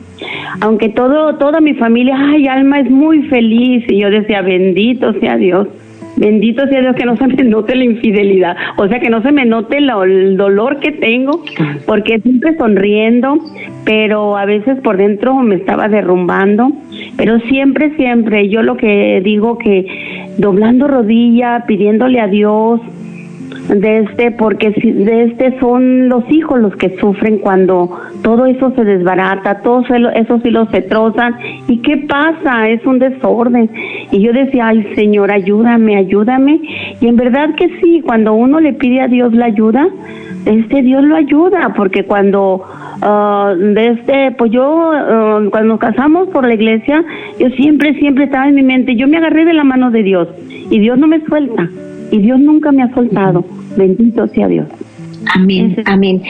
[0.62, 5.36] Aunque todo toda mi familia, ay, Alma es muy feliz y yo decía, bendito sea
[5.36, 5.68] Dios.
[6.18, 9.32] Bendito sea Dios que no se me note la infidelidad, o sea, que no se
[9.32, 11.44] me note el dolor que tengo,
[11.86, 13.38] porque siempre sonriendo,
[13.84, 16.72] pero a veces por dentro me estaba derrumbando,
[17.18, 19.86] pero siempre, siempre, yo lo que digo que
[20.38, 22.80] doblando rodilla, pidiéndole a Dios,
[23.70, 28.84] de este porque de este son los hijos los que sufren cuando todo eso se
[28.84, 29.86] desbarata, todos
[30.16, 31.36] esos hilos se trozan
[31.68, 33.70] y qué pasa, es un desorden.
[34.12, 36.62] Y yo decía, ay Señor, ayúdame, ayúdame.
[37.02, 39.88] Y en verdad que sí, cuando uno le pide a Dios la ayuda,
[40.46, 42.64] este Dios lo ayuda, porque cuando
[43.02, 47.04] uh, de este, pues yo uh, cuando nos casamos por la iglesia,
[47.40, 50.28] yo siempre, siempre estaba en mi mente, yo me agarré de la mano de Dios
[50.70, 51.68] y Dios no me suelta
[52.12, 53.44] y Dios nunca me ha soltado.
[53.76, 54.68] Bendito sea Dios.
[55.34, 56.22] Amén, amén.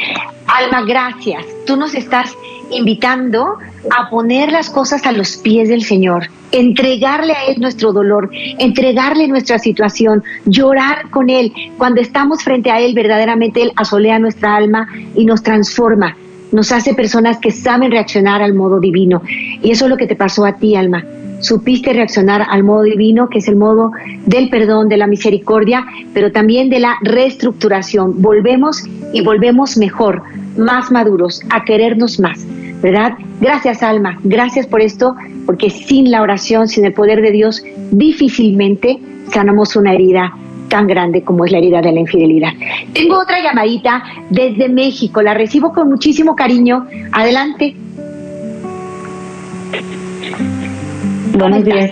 [0.47, 1.45] Alma, gracias.
[1.65, 2.35] Tú nos estás
[2.71, 3.57] invitando
[3.95, 9.27] a poner las cosas a los pies del Señor, entregarle a Él nuestro dolor, entregarle
[9.27, 11.53] nuestra situación, llorar con Él.
[11.77, 16.15] Cuando estamos frente a Él, verdaderamente Él asolea nuestra alma y nos transforma,
[16.55, 19.21] nos hace personas que saben reaccionar al modo divino.
[19.61, 21.05] Y eso es lo que te pasó a ti, alma
[21.39, 23.91] supiste reaccionar al modo divino, que es el modo
[24.25, 28.21] del perdón, de la misericordia, pero también de la reestructuración.
[28.21, 28.83] Volvemos
[29.13, 30.23] y volvemos mejor,
[30.57, 32.45] más maduros, a querernos más,
[32.81, 33.13] ¿verdad?
[33.41, 38.99] Gracias, Alma, gracias por esto, porque sin la oración, sin el poder de Dios, difícilmente
[39.31, 40.33] sanamos una herida
[40.75, 42.49] tan grande como es la herida de la infidelidad.
[42.91, 46.85] Tengo otra llamadita desde México, la recibo con muchísimo cariño.
[47.13, 47.73] Adelante.
[51.31, 51.91] Buenos días.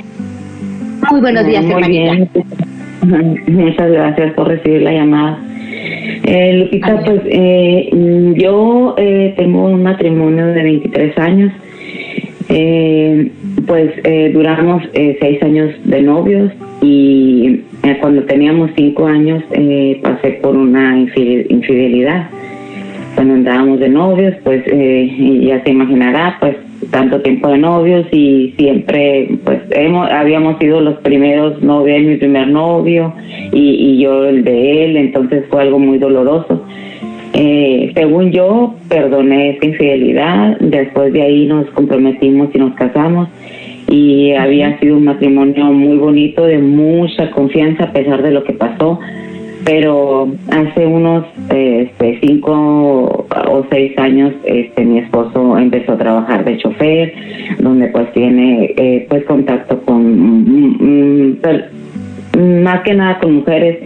[1.10, 2.30] Muy buenos días, Muy bien.
[3.48, 5.40] Muchas gracias por recibir la llamada.
[6.26, 7.90] Eh, Lupita, pues eh,
[8.36, 11.54] yo eh, tengo un matrimonio de 23 años.
[12.50, 13.32] Eh,
[13.66, 17.62] pues eh, duramos seis años de novios y
[18.00, 19.44] cuando teníamos cinco años
[20.02, 22.30] pasé por una infidelidad.
[23.16, 26.56] Cuando andábamos de novios, pues ya se imaginará, pues
[26.92, 32.48] tanto tiempo de novios y siempre pues hemos, habíamos sido los primeros novios, mi primer
[32.48, 33.14] novio
[33.52, 36.64] y, yo el de él, entonces fue algo muy doloroso.
[37.34, 43.28] Eh, según yo, perdoné esa infidelidad, después de ahí nos comprometimos y nos casamos
[43.94, 48.54] y había sido un matrimonio muy bonito, de mucha confianza a pesar de lo que
[48.54, 49.00] pasó.
[49.66, 56.58] Pero hace unos este, cinco o seis años este, mi esposo empezó a trabajar de
[56.58, 57.14] chofer,
[57.60, 61.38] donde pues tiene eh, pues contacto con mm, mm,
[62.38, 63.80] más que nada con mujeres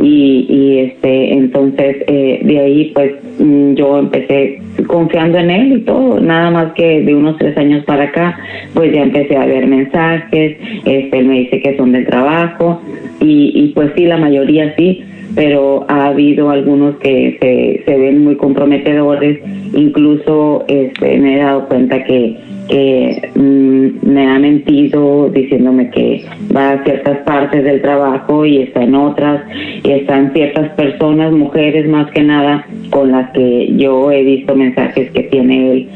[0.00, 5.80] y, y este entonces eh, de ahí pues mm, yo empecé confiando en él y
[5.80, 8.38] todo nada más que de unos tres años para acá
[8.74, 12.80] pues ya empecé a ver mensajes este él me dice que son del trabajo
[13.20, 18.24] y, y pues sí la mayoría sí pero ha habido algunos que se, se ven
[18.24, 19.38] muy comprometedores,
[19.74, 22.36] incluso este, me he dado cuenta que,
[22.70, 28.94] mm, me ha mentido diciéndome que va a ciertas partes del trabajo y está en
[28.94, 29.42] otras,
[29.82, 35.10] y están ciertas personas, mujeres más que nada, con las que yo he visto mensajes
[35.10, 35.88] que tiene él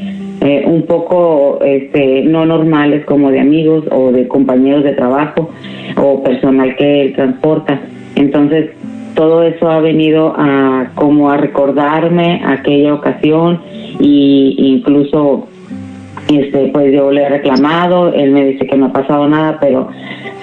[0.43, 5.51] eh, un poco este, no normales como de amigos o de compañeros de trabajo
[5.95, 7.79] o personal que él transporta.
[8.15, 8.71] Entonces,
[9.15, 13.61] todo eso ha venido a como a recordarme aquella ocasión
[14.01, 15.47] y incluso
[16.29, 19.89] este pues yo le he reclamado él me dice que no ha pasado nada pero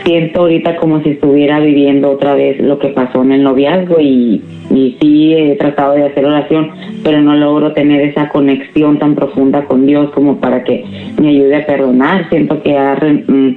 [0.05, 4.43] siento ahorita como si estuviera viviendo otra vez lo que pasó en el noviazgo y,
[4.71, 6.71] y sí he tratado de hacer oración
[7.03, 10.85] pero no logro tener esa conexión tan profunda con Dios como para que
[11.21, 13.57] me ayude a perdonar siento que ha, mm,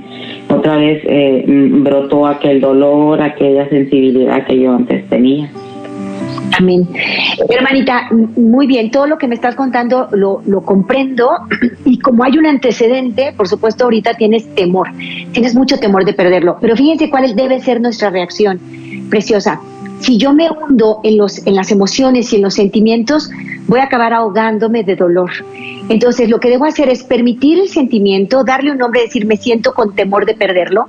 [0.49, 5.49] otra vez eh, mm, brotó aquel dolor, aquella sensibilidad que yo antes tenía.
[6.57, 6.87] Amén.
[7.49, 11.31] Hermanita, muy bien, todo lo que me estás contando lo, comprendo
[11.85, 14.89] y como hay un antecedente, por supuesto ahorita tienes temor,
[15.31, 18.59] tienes mucho temor de perderlo, pero fíjense cuál debe ser nuestra reacción,
[19.09, 19.59] preciosa.
[19.99, 23.29] Si yo me hundo en, los, en las emociones y en los sentimientos,
[23.67, 25.31] voy a acabar ahogándome de dolor.
[25.89, 29.73] Entonces, lo que debo hacer es permitir el sentimiento, darle un nombre, decir me siento
[29.73, 30.87] con temor de perderlo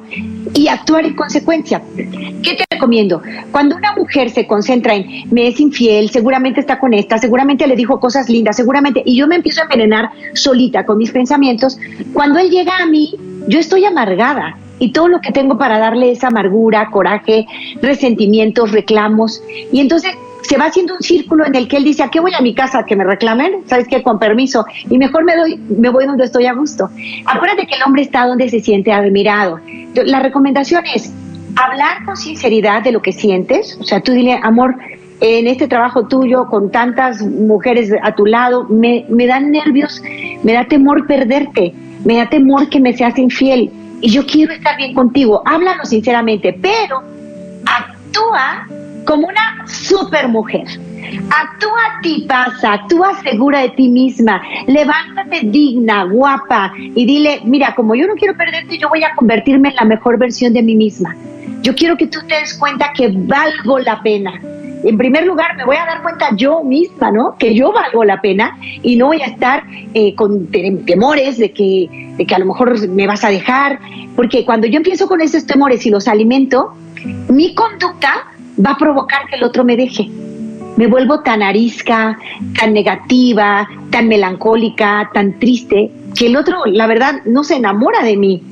[0.54, 1.82] y actuar en consecuencia.
[1.96, 3.22] ¿Qué te recomiendo?
[3.50, 7.76] Cuando una mujer se concentra en me es infiel, seguramente está con esta, seguramente le
[7.76, 11.78] dijo cosas lindas, seguramente, y yo me empiezo a envenenar solita con mis pensamientos,
[12.12, 13.14] cuando él llega a mí,
[13.48, 17.46] yo estoy amargada y todo lo que tengo para darle es amargura, coraje,
[17.80, 19.42] resentimientos, reclamos.
[19.72, 20.12] Y entonces
[20.42, 22.54] se va haciendo un círculo en el que él dice, ¿a qué voy a mi
[22.54, 22.84] casa?
[22.84, 23.62] ¿Que me reclamen?
[23.66, 24.02] ¿Sabes qué?
[24.02, 24.66] Con permiso.
[24.90, 26.90] Y mejor me, doy, me voy donde estoy a gusto.
[27.24, 29.60] Acuérdate que el hombre está donde se siente admirado.
[29.94, 31.14] La recomendación es,
[31.56, 33.76] hablar con sinceridad de lo que sientes.
[33.80, 34.76] O sea, tú dile, amor,
[35.20, 40.02] en este trabajo tuyo, con tantas mujeres a tu lado, me, dan nervios,
[40.42, 41.74] me da temor perderte,
[42.04, 45.42] me da temor que me seas infiel y yo quiero estar bien contigo.
[45.46, 47.02] Háblalo sinceramente, pero
[47.64, 48.66] actúa
[49.06, 50.66] como una super mujer.
[51.30, 57.94] Actúa ti pasa, actúa segura de ti misma, levántate digna, guapa y dile, mira, como
[57.94, 61.16] yo no quiero perderte, yo voy a convertirme en la mejor versión de mí misma.
[61.62, 64.40] Yo quiero que tú te des cuenta que valgo la pena.
[64.84, 67.36] En primer lugar, me voy a dar cuenta yo misma, ¿no?
[67.38, 72.12] Que yo valgo la pena y no voy a estar eh, con temores de que,
[72.18, 73.78] de que a lo mejor me vas a dejar,
[74.14, 76.74] porque cuando yo empiezo con esos temores y los alimento,
[77.28, 78.26] mi conducta
[78.64, 80.10] va a provocar que el otro me deje.
[80.76, 82.18] Me vuelvo tan arisca,
[82.58, 88.16] tan negativa, tan melancólica, tan triste, que el otro, la verdad, no se enamora de
[88.16, 88.42] mí,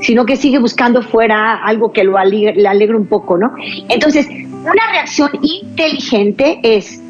[0.00, 3.52] sino que sigue buscando fuera algo que lo alegre, le alegre un poco, ¿no?
[3.88, 7.00] Entonces, una reacción inteligente es,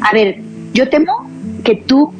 [0.00, 0.40] a ver,
[0.72, 1.28] yo temo
[1.64, 2.12] que tú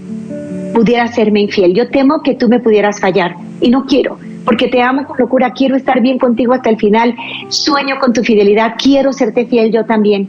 [0.75, 4.81] pudieras serme infiel, yo temo que tú me pudieras fallar y no quiero porque te
[4.81, 7.15] amo con locura, quiero estar bien contigo hasta el final,
[7.49, 10.29] sueño con tu fidelidad, quiero serte fiel yo también.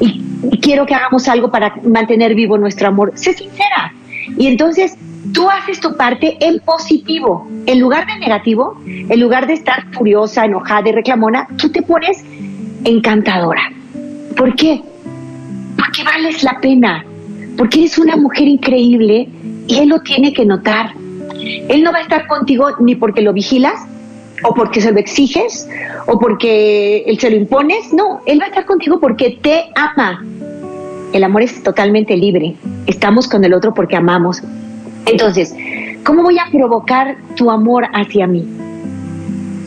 [0.00, 0.22] Y,
[0.60, 3.12] quiero que hagamos algo para mantener vivo nuestro amor.
[3.14, 3.92] Sé sincera.
[4.36, 4.96] Y entonces
[5.32, 7.48] tú haces tu parte en positivo.
[7.66, 12.24] En lugar de negativo, en lugar de estar furiosa, enojada y reclamona, tú te pones
[12.84, 13.72] encantadora.
[14.36, 14.82] ¿Por qué?
[15.76, 17.04] Porque vales la pena.
[17.56, 19.28] Porque eres una mujer increíble
[19.66, 20.94] y él lo tiene que notar.
[21.68, 23.86] Él no va a estar contigo ni porque lo vigilas,
[24.42, 25.68] o porque se lo exiges,
[26.06, 27.92] o porque él se lo impones.
[27.92, 30.24] No, Él va a estar contigo porque te ama.
[31.12, 32.54] El amor es totalmente libre.
[32.86, 34.42] Estamos con el otro porque amamos.
[35.06, 35.54] Entonces,
[36.04, 38.46] ¿cómo voy a provocar tu amor hacia mí?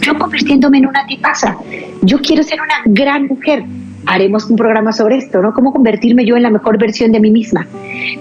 [0.02, 1.58] Yo convirtiéndome en una tipaza.
[2.02, 3.66] Yo quiero ser una gran mujer
[4.06, 5.54] haremos un programa sobre esto, ¿no?
[5.54, 7.68] Cómo convertirme yo en la mejor versión de mí misma.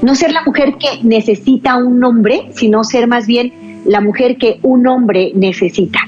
[0.02, 3.52] No ser la mujer que necesita un hombre, sino ser más bien
[3.84, 6.00] la mujer que un hombre necesita.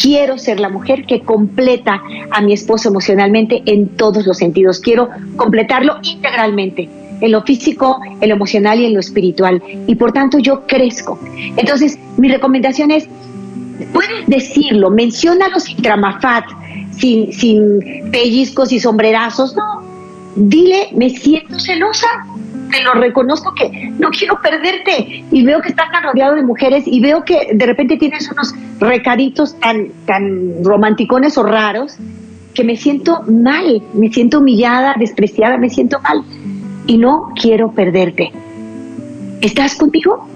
[0.00, 4.80] Quiero ser la mujer que completa a mi esposo emocionalmente en todos los sentidos.
[4.80, 6.88] Quiero completarlo integralmente,
[7.20, 9.62] en lo físico, en lo emocional y en lo espiritual.
[9.86, 11.18] Y por tanto yo crezco.
[11.56, 13.08] Entonces, mi recomendación es,
[13.92, 16.44] puedes decirlo, menciónalo sin tramafat,
[16.92, 19.82] sin, sin pellizcos y sombrerazos, no.
[20.36, 22.08] Dile, me siento celosa,
[22.70, 26.84] te lo reconozco que no quiero perderte y veo que estás tan rodeado de mujeres
[26.86, 31.96] y veo que de repente tienes unos recaditos tan, tan romanticones o raros
[32.54, 36.22] que me siento mal, me siento humillada, despreciada, me siento mal
[36.86, 38.32] y no quiero perderte.
[39.40, 40.26] ¿Estás conmigo?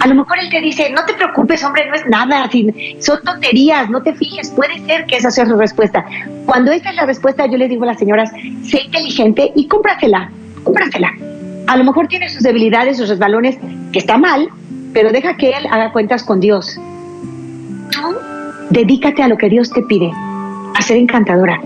[0.00, 2.50] A lo mejor él te dice, no te preocupes, hombre, no es nada,
[2.98, 6.04] son tonterías, no te fijes, puede ser que esa sea su respuesta.
[6.44, 8.32] Cuando esta es la respuesta, yo le digo a las señoras,
[8.64, 10.30] sé inteligente y cómprasela,
[10.64, 11.12] cómprasela.
[11.66, 13.58] A lo mejor tiene sus debilidades, sus resbalones,
[13.92, 14.48] que está mal,
[14.92, 16.78] pero deja que él haga cuentas con Dios.
[17.90, 18.16] Tú
[18.70, 20.10] dedícate a lo que Dios te pide,
[20.74, 21.60] a ser encantadora,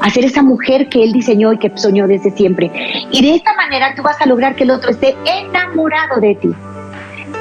[0.00, 2.70] a ser esa mujer que él diseñó y que soñó desde siempre.
[3.10, 6.50] Y de esta manera tú vas a lograr que el otro esté enamorado de ti.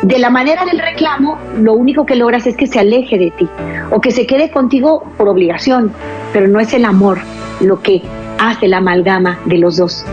[0.04, 3.48] De la manera del reclamo, lo único que logras es que se aleje de ti
[3.92, 5.94] o que se quede contigo por obligación,
[6.34, 7.20] pero no es el amor
[7.60, 8.02] lo que
[8.40, 10.04] hace la amalgama de los dos.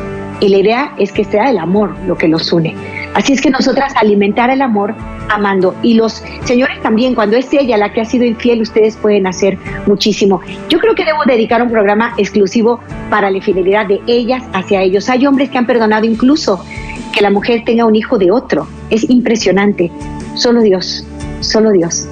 [0.41, 2.75] Y la idea es que sea el amor lo que los une.
[3.15, 4.95] Así es que nosotras alimentar el amor
[5.29, 5.75] amando.
[5.83, 9.59] Y los señores también, cuando es ella la que ha sido infiel, ustedes pueden hacer
[9.87, 10.41] muchísimo.
[10.69, 12.81] Yo creo que debo dedicar un programa exclusivo
[13.11, 15.09] para la infidelidad de ellas hacia ellos.
[15.09, 16.65] Hay hombres que han perdonado incluso
[17.13, 18.69] que la mujer tenga un hijo de otro.
[18.91, 19.91] Es impresionante.
[20.35, 21.05] Solo Dios,
[21.41, 22.07] solo Dios.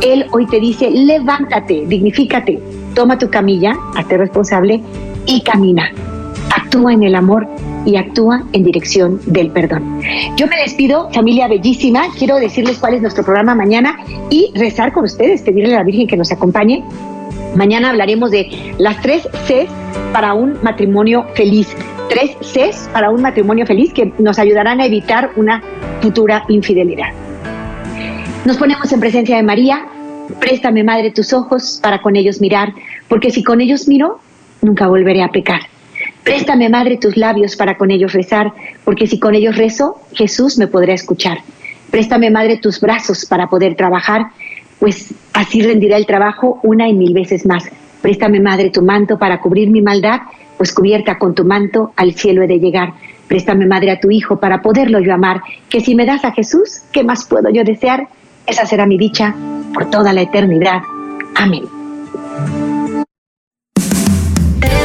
[0.00, 2.60] Él hoy te dice, levántate, dignifícate,
[2.94, 4.82] toma tu camilla, hazte responsable
[5.26, 5.92] y camina.
[6.72, 7.46] Actúa en el amor
[7.84, 10.00] y actúa en dirección del perdón.
[10.38, 12.04] Yo me despido, familia bellísima.
[12.18, 13.98] Quiero decirles cuál es nuestro programa mañana
[14.30, 16.82] y rezar con ustedes, pedirle a la Virgen que nos acompañe.
[17.54, 19.66] Mañana hablaremos de las tres C
[20.14, 21.76] para un matrimonio feliz
[22.08, 25.62] tres Cs para un matrimonio feliz que nos ayudarán a evitar una
[26.00, 27.08] futura infidelidad.
[28.46, 29.84] Nos ponemos en presencia de María.
[30.40, 32.72] Préstame, Madre, tus ojos para con ellos mirar,
[33.08, 34.20] porque si con ellos miro,
[34.62, 35.60] nunca volveré a pecar.
[36.24, 38.52] Préstame, Madre, tus labios para con ellos rezar,
[38.84, 41.38] porque si con ellos rezo, Jesús me podrá escuchar.
[41.90, 44.26] Préstame, Madre, tus brazos para poder trabajar,
[44.78, 47.64] pues así rendirá el trabajo una y mil veces más.
[48.00, 50.20] Préstame, Madre, tu manto para cubrir mi maldad
[50.62, 52.92] pues cubierta con tu manto al cielo he de llegar.
[53.26, 56.82] Préstame, Madre, a tu Hijo para poderlo yo amar, que si me das a Jesús,
[56.92, 58.06] ¿qué más puedo yo desear?
[58.46, 59.34] Esa será mi dicha
[59.74, 60.82] por toda la eternidad.
[61.34, 61.81] Amén.